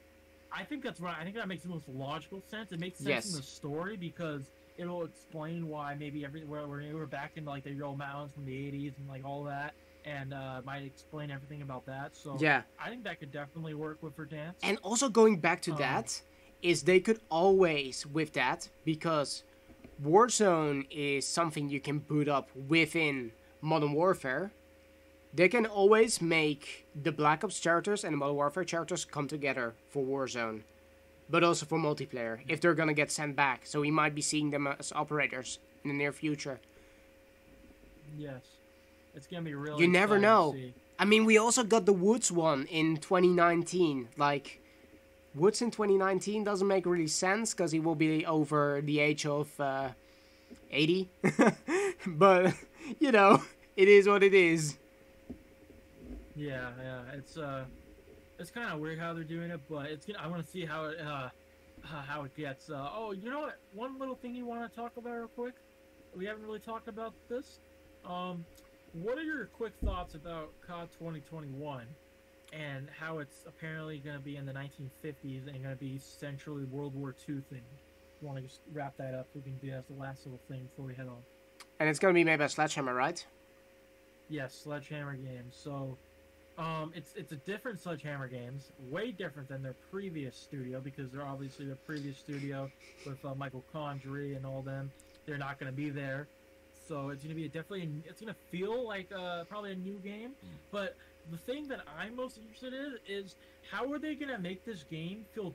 [0.52, 1.16] I think that's right.
[1.20, 2.72] I think that makes the most logical sense.
[2.72, 3.30] It makes sense Yes.
[3.30, 7.64] in the story because it'll explain why maybe every where we're, we're back in like
[7.64, 9.74] the old mountains from the '80s and like all that,
[10.04, 12.16] and uh, might explain everything about that.
[12.16, 12.64] So Yeah.
[12.80, 14.56] I think that could definitely work with Verdansk.
[14.64, 16.22] And also going back to Um, that,
[16.62, 19.44] is they could always with that because
[20.04, 23.32] Warzone is something you can boot up within
[23.66, 24.52] Modern Warfare.
[25.34, 29.74] They can always make the Black Ops characters and the Modern Warfare characters come together
[29.90, 30.62] for Warzone,
[31.30, 33.66] but also for multiplayer if they're gonna get sent back.
[33.66, 36.60] So we might be seeing them as operators in the near future.
[38.18, 38.44] Yes,
[39.16, 39.82] it's gonna be really.
[39.82, 40.56] You never know.
[40.98, 44.10] I mean, we also got the Woods one in 2019.
[44.16, 44.62] Like,
[45.34, 49.60] Woods in 2019 doesn't make really sense because he will be over the age of
[49.60, 49.90] uh,
[50.72, 51.10] 80.
[52.08, 52.54] but,
[53.00, 53.42] you know,
[53.76, 54.78] it is what it is.
[56.36, 57.66] Yeah, yeah, it's uh,
[58.40, 60.20] it's kind of weird how they're doing it, but it's gonna.
[60.20, 61.30] I want to see how it uh,
[61.84, 62.70] how it gets.
[62.70, 63.60] Uh, oh, you know what?
[63.74, 65.56] One little thing you want to talk about real quick.
[66.16, 67.60] We haven't really talked about this.
[68.06, 68.46] Um,
[68.94, 71.86] what are your quick thoughts about COD 2021
[72.54, 76.64] and how it's apparently going to be in the 1950s and going to be centrally
[76.64, 77.64] World War II thing?
[78.22, 79.28] Want to just wrap that up?
[79.36, 81.18] We can do that as the last little thing before we head on.
[81.80, 83.26] And it's going to be made by Sledgehammer, right?
[84.30, 85.56] Yes, Sledgehammer Games.
[85.56, 85.98] So,
[86.58, 91.26] um, it's it's a different Sledgehammer Games, way different than their previous studio because they're
[91.26, 92.70] obviously the previous studio
[93.06, 94.92] with uh, Michael Condrey and all them.
[95.26, 96.28] They're not going to be there,
[96.88, 97.90] so it's going to be a definitely.
[98.06, 100.32] It's going to feel like uh, probably a new game.
[100.72, 100.96] But
[101.32, 103.36] the thing that I'm most interested in is
[103.72, 105.54] how are they going to make this game feel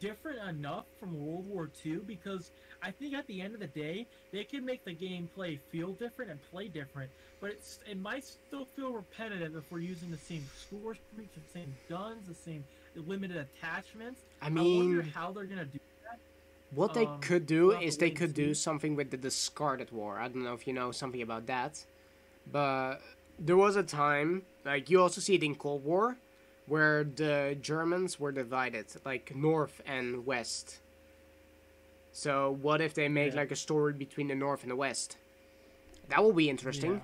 [0.00, 2.00] different enough from World War II?
[2.06, 2.50] Because
[2.82, 6.30] I think at the end of the day, they can make the gameplay feel different
[6.30, 10.44] and play different, but it's it might still feel repetitive if we're using the same
[10.56, 12.64] score streaks, the same guns, the same
[13.06, 14.20] limited attachments.
[14.40, 15.78] I I wonder mean, how they're gonna do.
[16.04, 16.18] That.
[16.74, 20.18] What they um, could do is they could do something with the Discarded War.
[20.18, 21.84] I don't know if you know something about that.
[22.50, 23.00] But
[23.38, 26.16] there was a time, like you also see it in Cold War,
[26.66, 30.80] where the Germans were divided, like north and west.
[32.12, 33.40] So what if they made Yeah.
[33.40, 35.16] like a story between the north and the west?
[36.08, 36.94] That will be interesting.
[36.94, 37.00] Yeah.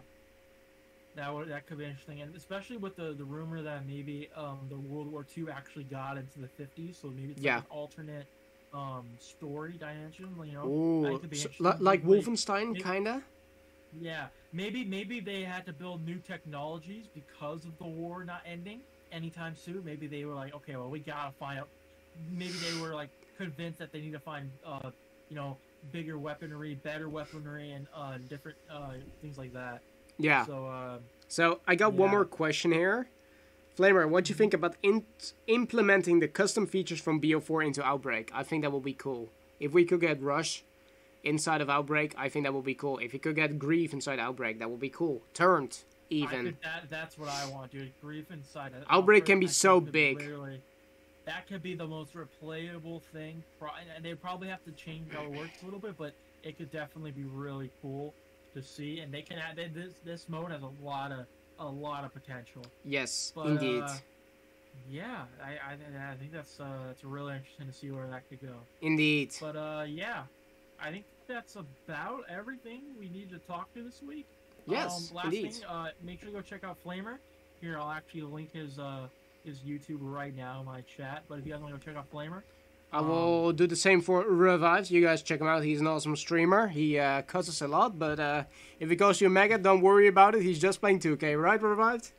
[1.14, 4.60] That would that could be interesting, and especially with the the rumor that maybe um
[4.70, 7.56] the World War II actually got into the 50s, so maybe it's Yeah.
[7.56, 8.26] like an alternate
[8.72, 10.34] um story dimension.
[10.42, 13.22] You know, Ooh, so- like Maybe- Wolfenstein, kinda.
[14.00, 18.80] Yeah, maybe maybe they had to build new technologies because of the war not ending
[19.12, 19.84] anytime soon.
[19.84, 21.68] Maybe they were like, okay, well, we gotta find out.
[22.30, 24.90] Maybe they were like convinced that they need to find, uh,
[25.28, 25.56] you know,
[25.90, 29.80] bigger weaponry, better weaponry, and uh, different uh, things like that.
[30.18, 30.44] Yeah.
[30.46, 30.98] So uh,
[31.28, 33.08] So I got one more question here.
[33.76, 35.06] Flamer, what do you think about in-
[35.46, 38.30] implementing the custom features from BO4 into Outbreak?
[38.34, 39.30] I think that will be cool.
[39.60, 40.62] If we could get Rush
[41.24, 42.98] inside of Outbreak, I think that would be cool.
[42.98, 45.22] If we could get Grief inside Outbreak, that would be cool.
[45.32, 45.78] Turned,
[46.12, 46.44] even.
[46.46, 47.92] could, that that's what I want, dude.
[48.00, 48.72] Grief inside.
[48.88, 50.18] Outbreak can be so big.
[50.18, 50.60] literally-
[51.24, 53.44] that could be the most replayable thing.
[53.94, 56.72] And they probably have to change how it works a little bit, but it could
[56.72, 58.12] definitely be really cool
[58.54, 58.98] to see.
[58.98, 61.26] And they can add they, this this mode has a lot of
[61.60, 62.62] a lot of potential.
[62.84, 63.82] Yes, But, indeed.
[63.84, 63.94] uh,
[64.90, 68.40] Yeah, I, I I think that's uh that's really interesting to see where that could
[68.40, 68.56] go.
[68.80, 69.32] indeed.
[69.40, 70.24] But uh yeah,
[70.80, 74.26] I think that's about everything we need to talk to this week.
[74.66, 75.52] Yes, um, last indeed.
[75.54, 77.18] thing, uh, make sure to go check out Flamer.
[77.60, 79.08] Here, I'll actually link his uh
[79.44, 81.24] his YouTube right now in my chat.
[81.28, 82.42] But if you guys want to go check out Flamer,
[82.92, 84.90] I um, will do the same for Revives.
[84.90, 85.62] You guys check him out.
[85.64, 86.68] He's an awesome streamer.
[86.68, 88.44] He uh, cusses a lot, but uh,
[88.78, 90.42] if it goes to mega, don't worry about it.
[90.42, 92.12] He's just playing 2K, right, Revives?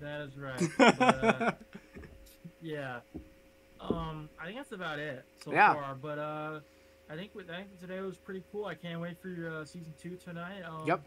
[0.00, 0.60] that is right.
[0.78, 1.52] but, uh,
[2.62, 3.00] yeah.
[3.80, 5.74] Um, I think that's about it so Yeah.
[5.74, 5.94] far.
[6.00, 6.60] But uh,
[7.10, 8.64] I think with, I think today was pretty cool.
[8.66, 10.62] I can't wait for uh, season two tonight.
[10.62, 11.02] Um, Yep.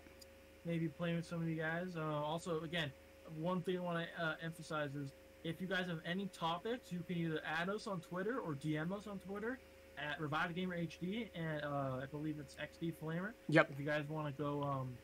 [0.68, 1.96] Maybe playing with some of you guys.
[1.96, 2.92] Uh, also, again,
[3.38, 5.14] one thing I want to uh, emphasize is
[5.46, 8.92] if you guys have any topics, you can either add us on Twitter or DM
[8.92, 9.60] us on Twitter
[9.98, 13.32] at Revive Gamer HD, and uh, I believe it's XD Flamer.
[13.48, 13.72] Yep.
[13.72, 14.98] If you guys want to go um,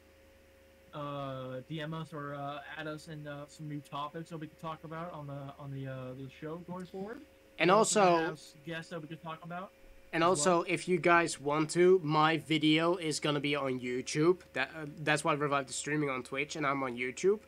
[0.94, 4.58] uh, DM us or uh, add us in uh, some new topics that we can
[4.58, 7.22] talk about on the on the uh, the show going forward.
[7.60, 8.36] And We also,
[8.66, 9.72] guests that we can talk about.
[10.14, 10.66] And also, well.
[10.68, 14.42] if you guys want to, my video is gonna be on YouTube.
[14.54, 17.40] That uh, that's why Revive is streaming on Twitch, and I'm on YouTube.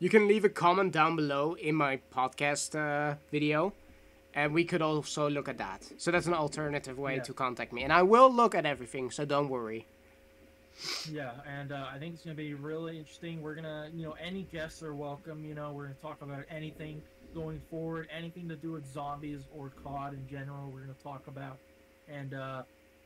[0.00, 3.72] You can leave a comment down below in my podcast uh, video,
[4.34, 5.88] and we could also look at that.
[5.96, 7.22] So that's an alternative way Yeah.
[7.22, 9.12] to contact me, and I will look at everything.
[9.12, 9.86] So don't worry.
[11.10, 13.42] Yeah, and uh, I think it's gonna be really interesting.
[13.42, 15.44] We're gonna, you know, any guests are welcome.
[15.44, 17.00] You know, we're gonna talk about anything
[17.34, 20.70] going forward, anything to do with zombies or COD in general.
[20.72, 21.58] We're gonna talk about,
[22.12, 22.62] and uh,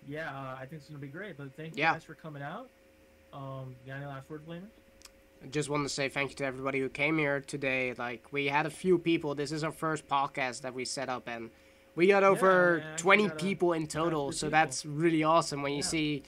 [0.06, 1.36] yeah, uh, I think it's gonna be great.
[1.36, 1.92] But thank you Yeah.
[1.94, 2.68] guys for coming out.
[3.32, 4.68] Um, you got any last word, Flamers?
[5.42, 7.94] I just want to say thank you to everybody who came here today.
[7.96, 9.34] Like we had a few people.
[9.34, 11.50] This is our first podcast that we set up, and
[11.94, 14.32] we got over man, 20 got a- people in total.
[14.32, 14.50] So people.
[14.52, 15.82] that's really awesome when you Yeah.
[15.84, 16.22] see.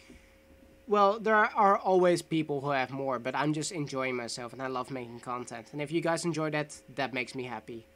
[0.87, 4.67] Well, there are always people who have more, but I'm just enjoying myself, and I
[4.67, 5.69] love making content.
[5.73, 7.87] And if you guys enjoy that, that makes me happy.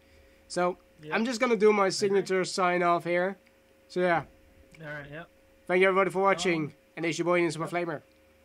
[0.46, 1.14] So Yeah.
[1.14, 3.36] I'm just gonna do my signature sign off here.
[3.88, 4.24] So yeah,
[4.84, 5.10] All right.
[5.10, 5.28] Yep.
[5.66, 8.02] thank you everybody for watching, Um, and it's your boy Insuma Flamer,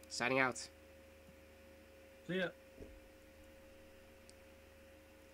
[0.10, 0.58] signing out.
[0.58, 0.70] See
[2.40, 2.48] ya.